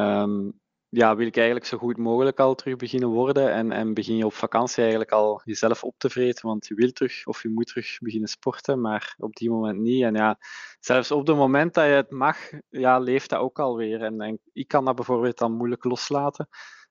um, 0.00 0.60
ja, 0.88 1.16
wil 1.16 1.26
ik 1.26 1.36
eigenlijk 1.36 1.66
zo 1.66 1.78
goed 1.78 1.96
mogelijk 1.96 2.40
al 2.40 2.54
terug 2.54 2.76
beginnen 2.76 3.08
worden. 3.08 3.52
En, 3.52 3.72
en 3.72 3.94
begin 3.94 4.16
je 4.16 4.24
op 4.26 4.32
vakantie 4.32 4.80
eigenlijk 4.80 5.12
al 5.12 5.40
jezelf 5.44 5.84
op 5.84 5.94
te 5.98 6.10
vreten, 6.10 6.46
want 6.46 6.66
je 6.66 6.74
wilt 6.74 6.94
terug 6.94 7.26
of 7.26 7.42
je 7.42 7.48
moet 7.48 7.66
terug 7.66 7.98
beginnen 7.98 8.28
sporten, 8.28 8.80
maar 8.80 9.14
op 9.18 9.34
die 9.36 9.50
moment 9.50 9.78
niet. 9.78 10.02
En 10.02 10.14
ja, 10.14 10.38
zelfs 10.80 11.10
op 11.10 11.26
het 11.26 11.36
moment 11.36 11.74
dat 11.74 11.84
je 11.84 11.90
het 11.90 12.10
mag, 12.10 12.36
ja, 12.68 12.98
leeft 12.98 13.30
dat 13.30 13.40
ook 13.40 13.58
alweer. 13.58 14.02
En, 14.02 14.20
en 14.20 14.40
ik 14.52 14.68
kan 14.68 14.84
dat 14.84 14.94
bijvoorbeeld 14.94 15.38
dan 15.38 15.52
moeilijk 15.52 15.84
loslaten. 15.84 16.48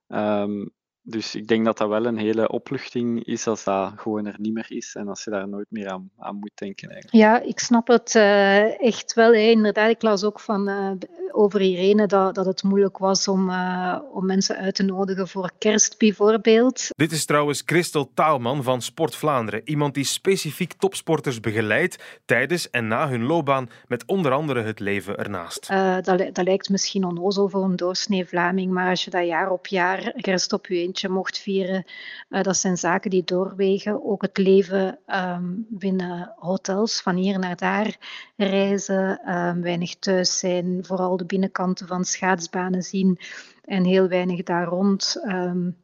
Um, 0.07 0.71
dus 1.05 1.35
ik 1.35 1.47
denk 1.47 1.65
dat 1.65 1.77
dat 1.77 1.89
wel 1.89 2.05
een 2.05 2.17
hele 2.17 2.49
opluchting 2.49 3.25
is 3.25 3.47
als 3.47 3.63
dat 3.63 3.93
gewoon 3.95 4.25
er 4.25 4.35
niet 4.39 4.53
meer 4.53 4.65
is 4.71 4.95
en 4.95 5.07
als 5.07 5.23
je 5.23 5.29
daar 5.29 5.47
nooit 5.47 5.67
meer 5.69 5.89
aan, 5.89 6.09
aan 6.17 6.35
moet 6.35 6.51
denken. 6.55 6.89
Eigenlijk. 6.89 7.23
Ja, 7.23 7.41
ik 7.41 7.59
snap 7.59 7.87
het 7.87 8.15
uh, 8.15 8.81
echt 8.81 9.13
wel. 9.13 9.33
Inderdaad, 9.33 9.89
ik 9.89 10.01
las 10.01 10.23
ook 10.23 10.39
van, 10.39 10.69
uh, 10.69 10.91
over 11.33 11.61
Irene 11.61 12.07
dat, 12.07 12.35
dat 12.35 12.45
het 12.45 12.63
moeilijk 12.63 12.97
was 12.97 13.27
om, 13.27 13.49
uh, 13.49 13.97
om 14.11 14.25
mensen 14.25 14.55
uit 14.55 14.75
te 14.75 14.83
nodigen 14.83 15.27
voor 15.27 15.51
kerst 15.57 15.97
bijvoorbeeld. 15.97 16.87
Dit 16.95 17.11
is 17.11 17.25
trouwens 17.25 17.63
Christel 17.65 18.11
Taalman 18.13 18.63
van 18.63 18.81
Sport 18.81 19.15
Vlaanderen. 19.15 19.61
Iemand 19.65 19.93
die 19.93 20.03
specifiek 20.03 20.73
topsporters 20.73 21.39
begeleidt 21.39 22.21
tijdens 22.25 22.69
en 22.69 22.87
na 22.87 23.09
hun 23.09 23.23
loopbaan 23.23 23.69
met 23.87 24.05
onder 24.05 24.31
andere 24.31 24.61
het 24.61 24.79
leven 24.79 25.17
ernaast. 25.17 25.67
dat, 26.01 26.05
dat 26.05 26.43
lijkt 26.43 26.69
misschien 26.69 27.05
onnozel 27.05 27.49
voor 27.49 27.63
een 27.63 27.75
doorsnee 27.75 28.25
Vlaming, 28.25 28.71
maar 28.71 28.89
als 28.89 29.03
je 29.03 29.09
dat 29.09 29.25
jaar 29.25 29.49
op 29.49 29.67
jaar 29.67 30.13
kerst 30.21 30.53
op 30.53 30.67
je 30.67 30.89
je 30.91 31.09
mocht 31.09 31.39
vieren. 31.39 31.85
Uh, 32.29 32.41
dat 32.41 32.57
zijn 32.57 32.77
zaken 32.77 33.09
die 33.09 33.23
doorwegen. 33.23 34.05
Ook 34.05 34.21
het 34.21 34.37
leven 34.37 34.99
um, 35.07 35.65
binnen 35.69 36.33
hotels, 36.35 37.01
van 37.01 37.15
hier 37.15 37.39
naar 37.39 37.55
daar 37.55 37.97
reizen, 38.37 39.35
um, 39.35 39.61
weinig 39.61 39.95
thuis 39.95 40.39
zijn, 40.39 40.85
vooral 40.85 41.17
de 41.17 41.22
binnenkanten 41.25 41.87
van 41.87 42.05
schaatsbanen 42.05 42.83
zien 42.83 43.19
en 43.63 43.83
heel 43.83 44.07
weinig 44.07 44.43
daar 44.43 44.67
rond. 44.67 45.21
Um, 45.27 45.77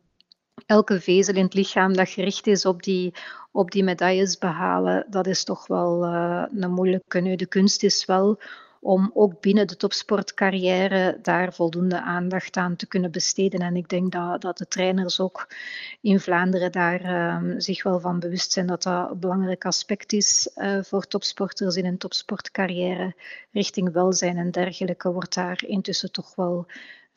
elke 0.66 1.02
vezel 1.02 1.36
in 1.36 1.44
het 1.44 1.54
lichaam 1.54 1.94
dat 1.94 2.10
gericht 2.10 2.48
is 2.48 2.66
op 2.66 2.84
die, 2.84 3.14
op 3.52 3.72
die 3.72 3.84
medailles 3.84 4.38
behalen, 4.38 5.06
dat 5.10 5.28
is 5.28 5.44
toch 5.44 5.68
wel 5.68 6.06
uh, 6.06 6.44
een 6.54 6.72
moeilijke. 6.72 7.20
Nu, 7.20 7.36
de 7.36 7.46
kunst 7.48 7.84
is 7.84 8.06
wel 8.06 8.40
om 8.82 9.12
ook 9.14 9.42
binnen 9.42 9.68
de 9.68 9.78
topsportcarrière 9.78 11.20
daar 11.22 11.54
voldoende 11.54 12.02
aandacht 12.02 12.58
aan 12.58 12.76
te 12.76 12.88
kunnen 12.88 13.12
besteden. 13.12 13.60
En 13.60 13.76
ik 13.76 13.90
denk 13.90 14.12
dat, 14.12 14.42
dat 14.42 14.58
de 14.58 14.68
trainers 14.68 15.20
ook 15.20 15.48
in 16.02 16.20
Vlaanderen 16.20 16.72
daar 16.72 17.34
um, 17.36 17.60
zich 17.60 17.84
wel 17.84 18.00
van 18.00 18.20
bewust 18.20 18.52
zijn 18.52 18.68
dat 18.68 18.84
dat 18.84 19.10
een 19.10 19.20
belangrijk 19.20 19.66
aspect 19.66 20.14
is 20.14 20.52
uh, 20.56 20.80
voor 20.84 21.08
topsporters 21.08 21.76
in 21.76 21.86
een 21.86 21.98
topsportcarrière. 21.98 23.16
Richting 23.52 23.92
welzijn 23.92 24.38
en 24.38 24.52
dergelijke 24.52 25.12
wordt 25.12 25.34
daar 25.34 25.64
intussen 25.66 26.12
toch 26.12 26.36
wel 26.36 26.68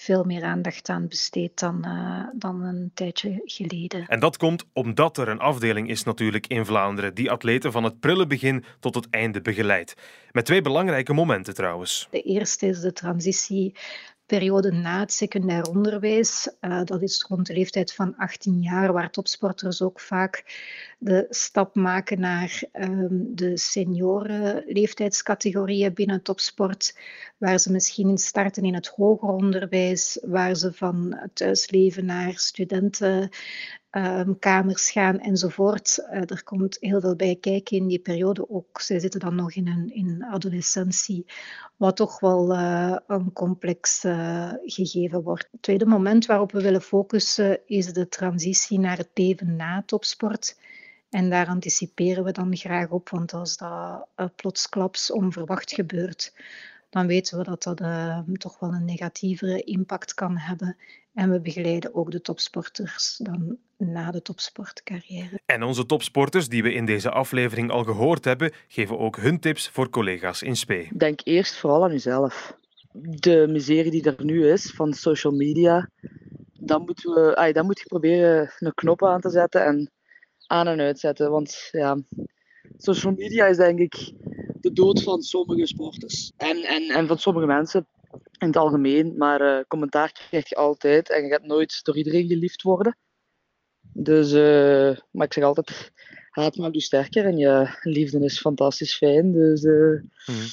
veel 0.02 0.24
meer 0.24 0.44
aandacht 0.44 0.88
aan 0.88 1.08
besteed 1.08 1.58
dan, 1.58 1.84
uh, 1.86 2.24
dan 2.32 2.62
een 2.62 2.90
tijdje 2.94 3.40
geleden. 3.44 4.06
En 4.06 4.20
dat 4.20 4.36
komt 4.36 4.64
omdat 4.72 5.18
er 5.18 5.28
een 5.28 5.38
afdeling 5.38 5.88
is 5.88 6.02
natuurlijk 6.02 6.46
in 6.46 6.66
Vlaanderen 6.66 7.14
die 7.14 7.30
atleten 7.30 7.72
van 7.72 7.84
het 7.84 8.00
prille 8.00 8.26
begin 8.26 8.64
tot 8.80 8.94
het 8.94 9.06
einde 9.10 9.40
begeleidt. 9.40 9.94
Met 10.30 10.44
twee 10.44 10.62
belangrijke 10.62 11.12
momenten 11.12 11.54
trouwens. 11.54 12.08
De 12.10 12.22
eerste 12.22 12.66
is 12.66 12.80
de 12.80 12.92
transitie 12.92 13.74
periode 14.32 14.72
na 14.72 15.00
het 15.00 15.12
secundair 15.12 15.68
onderwijs. 15.68 16.48
Uh, 16.60 16.84
dat 16.84 17.02
is 17.02 17.24
rond 17.28 17.46
de 17.46 17.52
leeftijd 17.52 17.92
van 17.92 18.16
18 18.16 18.62
jaar, 18.62 18.92
waar 18.92 19.10
topsporters 19.10 19.82
ook 19.82 20.00
vaak 20.00 20.44
de 20.98 21.26
stap 21.28 21.74
maken 21.74 22.20
naar 22.20 22.62
um, 22.72 23.34
de 23.34 23.56
senioren 23.58 24.64
leeftijdscategorieën 24.66 25.94
binnen 25.94 26.22
topsport, 26.22 26.98
waar 27.38 27.58
ze 27.58 27.72
misschien 27.72 28.18
starten 28.18 28.62
in 28.62 28.74
het 28.74 28.86
hoger 28.86 29.28
onderwijs, 29.28 30.18
waar 30.22 30.54
ze 30.54 30.72
van 30.72 31.30
thuisleven 31.32 32.04
naar 32.04 32.32
studenten 32.34 33.30
ehm, 33.92 34.32
kamers 34.38 34.90
gaan 34.90 35.18
enzovoort. 35.18 35.98
Uh, 35.98 36.30
er 36.30 36.42
komt 36.44 36.76
heel 36.80 37.00
veel 37.00 37.16
bij 37.16 37.36
kijken 37.40 37.76
in 37.76 37.86
die 37.86 37.98
periode 37.98 38.50
ook. 38.50 38.80
Zij 38.80 39.00
zitten 39.00 39.20
dan 39.20 39.34
nog 39.34 39.54
in 39.54 39.66
een 39.66 39.94
in 39.94 40.24
adolescentie, 40.24 41.26
wat 41.76 41.96
toch 41.96 42.20
wel 42.20 42.52
uh, 42.52 42.96
een 43.06 43.32
complex 43.32 44.04
uh, 44.04 44.52
gegeven 44.64 45.22
wordt. 45.22 45.48
Het 45.50 45.62
tweede 45.62 45.86
moment 45.86 46.26
waarop 46.26 46.52
we 46.52 46.62
willen 46.62 46.82
focussen 46.82 47.60
is 47.66 47.92
de 47.92 48.08
transitie 48.08 48.78
naar 48.78 48.96
het 48.96 49.10
leven 49.14 49.56
na 49.56 49.82
topsport. 49.86 50.56
En 51.10 51.30
daar 51.30 51.46
anticiperen 51.46 52.24
we 52.24 52.32
dan 52.32 52.56
graag 52.56 52.88
op, 52.90 53.08
want 53.08 53.32
als 53.32 53.56
dat 53.56 54.06
plotsklaps 54.36 55.10
onverwacht 55.10 55.72
gebeurt, 55.72 56.32
dan 56.92 57.06
weten 57.06 57.38
we 57.38 57.44
dat 57.44 57.62
dat 57.62 57.80
uh, 57.80 58.18
toch 58.32 58.58
wel 58.58 58.72
een 58.72 58.84
negatievere 58.84 59.62
impact 59.62 60.14
kan 60.14 60.36
hebben. 60.36 60.76
En 61.14 61.30
we 61.30 61.40
begeleiden 61.40 61.94
ook 61.94 62.10
de 62.10 62.20
topsporters 62.20 63.16
dan 63.16 63.56
na 63.76 64.10
de 64.10 64.22
topsportcarrière. 64.22 65.40
En 65.46 65.62
onze 65.62 65.86
topsporters, 65.86 66.48
die 66.48 66.62
we 66.62 66.72
in 66.72 66.86
deze 66.86 67.10
aflevering 67.10 67.70
al 67.70 67.84
gehoord 67.84 68.24
hebben, 68.24 68.52
geven 68.68 68.98
ook 68.98 69.16
hun 69.16 69.40
tips 69.40 69.68
voor 69.68 69.90
collega's 69.90 70.42
in 70.42 70.56
spe. 70.56 70.88
Denk 70.96 71.20
eerst 71.24 71.56
vooral 71.56 71.84
aan 71.84 71.90
jezelf. 71.90 72.56
De 72.92 73.46
miserie 73.48 73.90
die 73.90 74.14
er 74.14 74.24
nu 74.24 74.48
is 74.48 74.70
van 74.70 74.92
social 74.92 75.32
media, 75.32 75.88
dan, 76.52 76.84
moeten 76.84 77.14
we, 77.14 77.36
ay, 77.36 77.52
dan 77.52 77.64
moet 77.66 77.78
je 77.78 77.86
proberen 77.86 78.52
een 78.58 78.74
knop 78.74 79.04
aan 79.04 79.20
te 79.20 79.30
zetten 79.30 79.64
en 79.64 79.90
aan 80.46 80.66
en 80.66 80.80
uitzetten. 80.80 81.30
Want 81.30 81.68
ja, 81.70 81.98
social 82.76 83.12
media 83.12 83.46
is 83.46 83.56
denk 83.56 83.78
ik 83.78 84.12
de 84.62 84.72
dood 84.72 85.02
van 85.02 85.22
sommige 85.22 85.66
sporters. 85.66 86.32
En, 86.36 86.62
en, 86.62 86.88
en 86.88 87.06
van 87.06 87.18
sommige 87.18 87.46
mensen 87.46 87.86
in 88.38 88.46
het 88.46 88.56
algemeen. 88.56 89.14
Maar 89.16 89.40
uh, 89.40 89.64
commentaar 89.68 90.26
krijg 90.28 90.48
je 90.48 90.54
altijd 90.54 91.10
en 91.10 91.22
je 91.24 91.30
gaat 91.30 91.46
nooit 91.46 91.84
door 91.84 91.96
iedereen 91.96 92.26
geliefd 92.26 92.62
worden. 92.62 92.96
Dus, 93.92 94.32
uh, 94.32 94.96
maar 95.10 95.26
ik 95.26 95.32
zeg 95.32 95.44
altijd, 95.44 95.92
haat 96.30 96.56
maakt 96.56 96.74
u 96.74 96.80
sterker 96.80 97.24
en 97.24 97.36
je 97.36 97.78
liefde 97.82 98.24
is 98.24 98.40
fantastisch 98.40 98.96
fijn. 98.96 99.32
Dus 99.32 99.62
uh, 99.62 100.00
mm. 100.26 100.46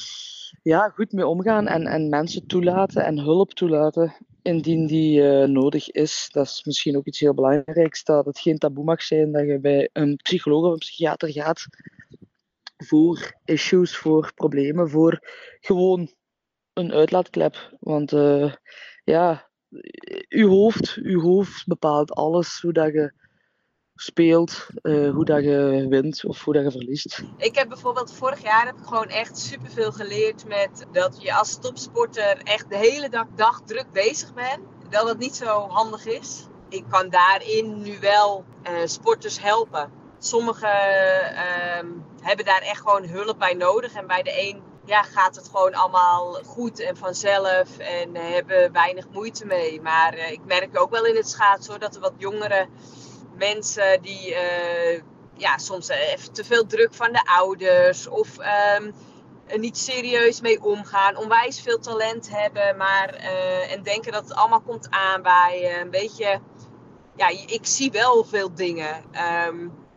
ja, 0.63 0.89
goed 0.89 1.11
mee 1.11 1.27
omgaan 1.27 1.67
en, 1.67 1.85
en 1.85 2.09
mensen 2.09 2.47
toelaten 2.47 3.05
en 3.05 3.19
hulp 3.19 3.53
toelaten 3.53 4.15
indien 4.41 4.87
die 4.87 5.21
nodig 5.47 5.89
is. 5.89 6.29
Dat 6.31 6.45
is 6.45 6.63
misschien 6.65 6.97
ook 6.97 7.05
iets 7.05 7.19
heel 7.19 7.33
belangrijks, 7.33 8.03
dat 8.03 8.25
het 8.25 8.39
geen 8.39 8.57
taboe 8.57 8.83
mag 8.83 9.01
zijn 9.01 9.31
dat 9.31 9.45
je 9.45 9.59
bij 9.59 9.89
een 9.93 10.15
psycholoog 10.15 10.65
of 10.65 10.71
een 10.71 10.77
psychiater 10.77 11.31
gaat 11.31 11.67
voor 12.87 13.33
issues, 13.45 13.97
voor 13.97 14.31
problemen, 14.35 14.89
voor 14.89 15.19
gewoon 15.59 16.13
een 16.73 16.91
uitlaatklep. 16.91 17.77
Want 17.79 18.11
uh, 18.11 18.53
ja, 19.03 19.49
uw 20.29 20.49
hoofd, 20.49 20.95
uw 20.95 21.21
hoofd 21.21 21.67
bepaalt 21.67 22.11
alles, 22.11 22.61
hoe 22.61 22.73
dat 22.73 22.93
je 22.93 23.13
speelt, 23.95 24.67
uh, 24.81 25.13
hoe 25.13 25.25
dat 25.25 25.43
je 25.43 25.85
wint 25.89 26.25
of 26.25 26.43
hoe 26.43 26.53
dat 26.53 26.63
je 26.63 26.71
verliest. 26.71 27.23
Ik 27.37 27.55
heb 27.55 27.67
bijvoorbeeld 27.67 28.13
vorig 28.13 28.43
jaar 28.43 28.65
heb 28.65 28.77
ik 28.77 28.85
gewoon 28.85 29.07
echt 29.07 29.37
superveel 29.37 29.91
geleerd 29.91 30.47
met 30.47 30.85
dat 30.91 31.21
je 31.21 31.33
als 31.33 31.59
topsporter 31.59 32.37
echt 32.43 32.69
de 32.69 32.77
hele 32.77 33.09
dag, 33.09 33.27
dag 33.35 33.61
druk 33.65 33.91
bezig 33.91 34.33
bent. 34.33 34.59
Dat 34.89 35.07
het 35.09 35.17
niet 35.17 35.35
zo 35.35 35.67
handig 35.67 36.05
is. 36.05 36.47
Ik 36.69 36.83
kan 36.89 37.09
daarin 37.09 37.81
nu 37.81 37.99
wel 37.99 38.45
uh, 38.63 38.85
sporters 38.85 39.41
helpen. 39.41 39.91
Sommigen 40.19 40.69
uh, 41.33 41.83
hebben 42.21 42.45
daar 42.45 42.61
echt 42.61 42.81
gewoon 42.81 43.05
hulp 43.05 43.39
bij 43.39 43.53
nodig. 43.53 43.93
En 43.93 44.07
bij 44.07 44.23
de 44.23 44.41
een 44.49 44.61
ja, 44.89 45.03
gaat 45.03 45.35
het 45.35 45.49
gewoon 45.49 45.73
allemaal 45.73 46.33
goed 46.33 46.79
en 46.79 46.97
vanzelf 46.97 47.77
en 47.77 48.15
hebben 48.15 48.71
weinig 48.71 49.05
moeite 49.11 49.45
mee. 49.45 49.81
Maar 49.81 50.17
uh, 50.17 50.31
ik 50.31 50.39
merk 50.45 50.79
ook 50.79 50.91
wel 50.91 51.05
in 51.05 51.15
het 51.15 51.29
schaatsen 51.29 51.79
dat 51.79 51.95
er 51.95 52.01
wat 52.01 52.13
jongere 52.17 52.67
mensen 53.37 54.01
die 54.01 54.29
uh, 54.29 55.01
ja, 55.33 55.57
soms 55.57 55.87
even 55.87 56.33
te 56.33 56.45
veel 56.45 56.65
druk 56.65 56.93
van 56.93 57.11
de 57.11 57.25
ouders 57.25 58.07
of 58.07 58.27
um, 58.77 58.93
niet 59.59 59.77
serieus 59.77 60.41
mee 60.41 60.63
omgaan, 60.63 61.17
onwijs 61.17 61.61
veel 61.61 61.79
talent 61.79 62.29
hebben, 62.29 62.77
maar 62.77 63.13
en 63.69 63.83
denken 63.83 64.11
dat 64.11 64.23
het 64.23 64.33
allemaal 64.33 64.61
komt 64.61 64.89
aanwaaien. 64.89 65.79
Een 65.79 65.89
beetje, 65.89 66.39
ja, 67.15 67.27
ik 67.27 67.65
zie 67.65 67.91
wel 67.91 68.23
veel 68.23 68.53
dingen. 68.53 69.03
Um, 69.47 69.88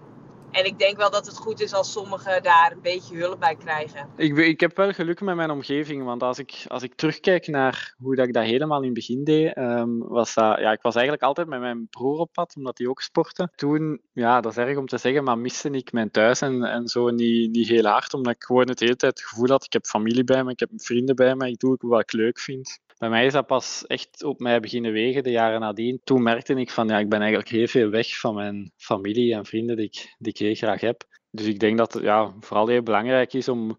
en 0.53 0.65
ik 0.65 0.79
denk 0.79 0.97
wel 0.97 1.11
dat 1.11 1.27
het 1.27 1.37
goed 1.37 1.61
is 1.61 1.73
als 1.73 1.93
sommigen 1.93 2.43
daar 2.43 2.73
een 2.73 2.81
beetje 2.83 3.17
hulp 3.17 3.41
bij 3.41 3.57
krijgen. 3.57 4.09
Ik, 4.17 4.37
ik 4.37 4.61
heb 4.61 4.77
wel 4.77 4.93
geluk 4.93 5.21
met 5.21 5.37
mijn 5.37 5.51
omgeving, 5.51 6.05
want 6.05 6.23
als 6.23 6.39
ik, 6.39 6.65
als 6.69 6.83
ik 6.83 6.95
terugkijk 6.95 7.47
naar 7.47 7.95
hoe 7.99 8.17
dat 8.17 8.27
ik 8.27 8.33
dat 8.33 8.45
helemaal 8.45 8.79
in 8.79 8.85
het 8.85 8.95
begin 8.95 9.25
deed, 9.25 9.57
um, 9.57 9.99
was 9.99 10.35
dat, 10.35 10.59
ja, 10.59 10.73
ik 10.73 10.83
was 10.83 10.95
eigenlijk 10.95 11.25
altijd 11.25 11.49
met 11.49 11.61
mijn 11.61 11.87
broer 11.91 12.19
op 12.19 12.33
pad, 12.33 12.57
omdat 12.57 12.79
hij 12.79 12.87
ook 12.87 13.01
sportte. 13.01 13.51
Toen, 13.55 14.01
ja, 14.13 14.41
dat 14.41 14.53
is 14.53 14.59
erg 14.59 14.77
om 14.77 14.87
te 14.87 14.99
zeggen, 14.99 15.25
maar 15.25 15.39
miste 15.39 15.71
ik 15.71 15.93
mijn 15.93 16.11
thuis 16.11 16.41
en, 16.41 16.63
en 16.63 16.89
zo 16.89 17.11
niet, 17.11 17.51
niet 17.51 17.69
heel 17.69 17.85
hard, 17.85 18.15
omdat 18.15 18.35
ik 18.35 18.43
gewoon 18.43 18.69
het 18.69 18.81
hele 18.81 18.97
tijd 18.97 19.19
het 19.19 19.29
gevoel 19.29 19.49
had, 19.49 19.65
ik 19.65 19.73
heb 19.73 19.87
familie 19.87 20.25
bij 20.25 20.45
me, 20.45 20.51
ik 20.51 20.61
heb 20.61 20.71
vrienden 20.75 21.17
bij 21.17 21.35
me, 21.35 21.49
ik 21.49 21.59
doe 21.59 21.77
wat 21.81 22.01
ik 22.01 22.13
leuk 22.13 22.39
vind 22.39 22.81
bij 23.03 23.11
mij 23.11 23.27
is 23.27 23.33
dat 23.33 23.47
pas 23.47 23.87
echt 23.87 24.25
op 24.25 24.39
mij 24.39 24.61
beginnen 24.61 24.93
wegen 24.93 25.23
de 25.23 25.31
jaren 25.31 25.61
nadien. 25.61 26.01
Toen 26.05 26.23
merkte 26.23 26.55
ik 26.55 26.71
van 26.71 26.89
ja, 26.89 26.99
ik 26.99 27.09
ben 27.09 27.21
eigenlijk 27.21 27.51
heel 27.51 27.67
veel 27.67 27.91
weg 27.91 28.19
van 28.19 28.35
mijn 28.35 28.73
familie 28.77 29.35
en 29.35 29.45
vrienden 29.45 29.77
die 29.77 29.87
ik, 29.87 30.15
die 30.19 30.33
ik 30.33 30.39
heel 30.39 30.55
graag 30.55 30.81
heb. 30.81 31.05
Dus 31.31 31.47
ik 31.47 31.59
denk 31.59 31.79
dat 31.79 31.93
het 31.93 32.03
ja, 32.03 32.35
vooral 32.41 32.67
heel 32.67 32.83
belangrijk 32.83 33.33
is 33.33 33.49
om, 33.49 33.79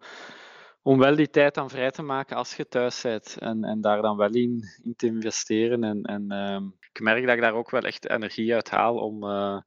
om 0.81 0.99
wel 0.99 1.15
die 1.15 1.29
tijd 1.29 1.53
dan 1.53 1.69
vrij 1.69 1.91
te 1.91 2.01
maken 2.01 2.35
als 2.35 2.55
je 2.55 2.67
thuis 2.67 3.01
bent. 3.01 3.37
En, 3.39 3.63
en 3.63 3.81
daar 3.81 4.01
dan 4.01 4.17
wel 4.17 4.31
in, 4.33 4.63
in 4.83 4.93
te 4.95 5.05
investeren. 5.05 5.83
En, 5.83 6.01
en 6.01 6.25
uh, 6.31 6.61
ik 6.91 6.99
merk 7.01 7.25
dat 7.25 7.35
ik 7.35 7.41
daar 7.41 7.53
ook 7.53 7.69
wel 7.69 7.81
echt 7.81 8.09
energie 8.09 8.53
uit 8.53 8.69
haal 8.69 8.95
om, 8.95 9.23
uh, 9.23 9.57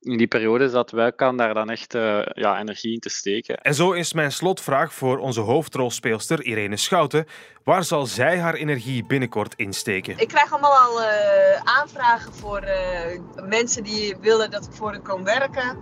in 0.00 0.16
die 0.16 0.26
periode 0.26 0.70
dat 0.70 0.90
wel 0.90 1.12
kan 1.12 1.36
daar 1.36 1.54
dan 1.54 1.70
echt 1.70 1.94
uh, 1.94 2.26
ja, 2.32 2.58
energie 2.58 2.92
in 2.92 3.00
te 3.00 3.08
steken. 3.08 3.56
En 3.58 3.74
zo 3.74 3.92
is 3.92 4.12
mijn 4.12 4.32
slotvraag 4.32 4.92
voor 4.94 5.18
onze 5.18 5.40
hoofdrolspeelster 5.40 6.42
Irene 6.42 6.76
Schouten. 6.76 7.26
Waar 7.64 7.84
zal 7.84 8.06
zij 8.06 8.38
haar 8.38 8.54
energie 8.54 9.04
binnenkort 9.04 9.54
insteken? 9.56 10.18
Ik 10.18 10.28
krijg 10.28 10.52
allemaal 10.52 10.78
al 10.78 11.00
uh, 11.00 11.08
aanvragen 11.64 12.34
voor 12.34 12.62
uh, 12.62 13.20
mensen 13.48 13.82
die 13.82 14.16
willen 14.20 14.50
dat 14.50 14.64
ik 14.64 14.72
voor 14.72 14.92
hen 14.92 15.02
kom 15.02 15.24
werken. 15.24 15.78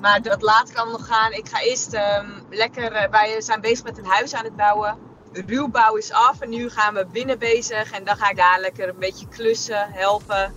Maar 0.00 0.22
dat 0.22 0.42
laat 0.42 0.68
ik 0.68 0.76
allemaal 0.76 0.98
nog 0.98 1.06
gaan. 1.06 1.32
Ik 1.32 1.48
ga 1.48 1.62
eerst 1.62 1.94
um, 1.94 2.42
lekker... 2.50 3.08
wij 3.10 3.40
zijn 3.40 3.60
bezig 3.60 3.84
met 3.84 3.98
een 3.98 4.04
huis 4.04 4.34
aan 4.34 4.44
het 4.44 4.56
bouwen. 4.56 4.98
De 5.32 5.42
ruwbouw 5.46 5.96
is 5.96 6.12
af 6.12 6.40
en 6.40 6.48
nu 6.48 6.70
gaan 6.70 6.94
we 6.94 7.06
binnen 7.12 7.38
bezig. 7.38 7.92
En 7.92 8.04
dan 8.04 8.16
ga 8.16 8.30
ik 8.30 8.36
daar 8.36 8.60
lekker 8.60 8.88
een 8.88 8.98
beetje 8.98 9.28
klussen, 9.28 9.86
helpen. 9.90 10.54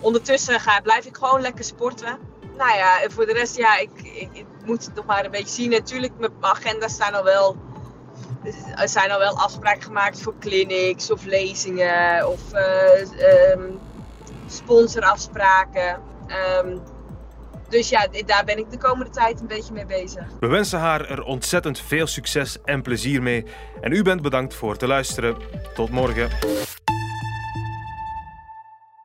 Ondertussen 0.00 0.60
ga, 0.60 0.80
blijf 0.80 1.04
ik 1.04 1.16
gewoon 1.16 1.40
lekker 1.40 1.64
sporten 1.64 2.29
nou 2.60 2.76
ja, 2.76 3.10
voor 3.10 3.26
de 3.26 3.32
rest, 3.32 3.56
ja, 3.56 3.78
ik, 3.78 3.90
ik, 4.32 4.44
moet 4.64 4.84
het 4.84 4.94
nog 4.94 5.04
maar 5.04 5.24
een 5.24 5.30
beetje 5.30 5.54
zien. 5.54 5.70
Natuurlijk, 5.70 6.12
mijn 6.18 6.32
agenda 6.40 6.88
staan 6.88 7.14
al 7.14 7.24
wel. 7.24 7.56
Er 8.76 8.88
zijn 8.88 9.10
al 9.10 9.18
wel 9.18 9.38
afspraken 9.38 9.82
gemaakt 9.82 10.22
voor 10.22 10.34
clinics 10.40 11.10
of 11.10 11.24
lezingen 11.24 12.28
of 12.28 12.40
uh, 12.52 13.52
um, 13.52 13.78
sponsorafspraken. 14.46 16.02
Um, 16.64 16.80
dus 17.68 17.88
ja, 17.88 18.08
daar 18.26 18.44
ben 18.44 18.58
ik 18.58 18.70
de 18.70 18.78
komende 18.78 19.10
tijd 19.10 19.40
een 19.40 19.46
beetje 19.46 19.72
mee 19.72 19.86
bezig. 19.86 20.24
We 20.40 20.46
wensen 20.46 20.78
haar 20.78 21.10
er 21.10 21.22
ontzettend 21.22 21.80
veel 21.80 22.06
succes 22.06 22.58
en 22.64 22.82
plezier 22.82 23.22
mee. 23.22 23.46
En 23.80 23.92
u 23.92 24.02
bent 24.02 24.22
bedankt 24.22 24.54
voor 24.54 24.76
te 24.76 24.86
luisteren. 24.86 25.36
Tot 25.74 25.90
morgen. 25.90 26.30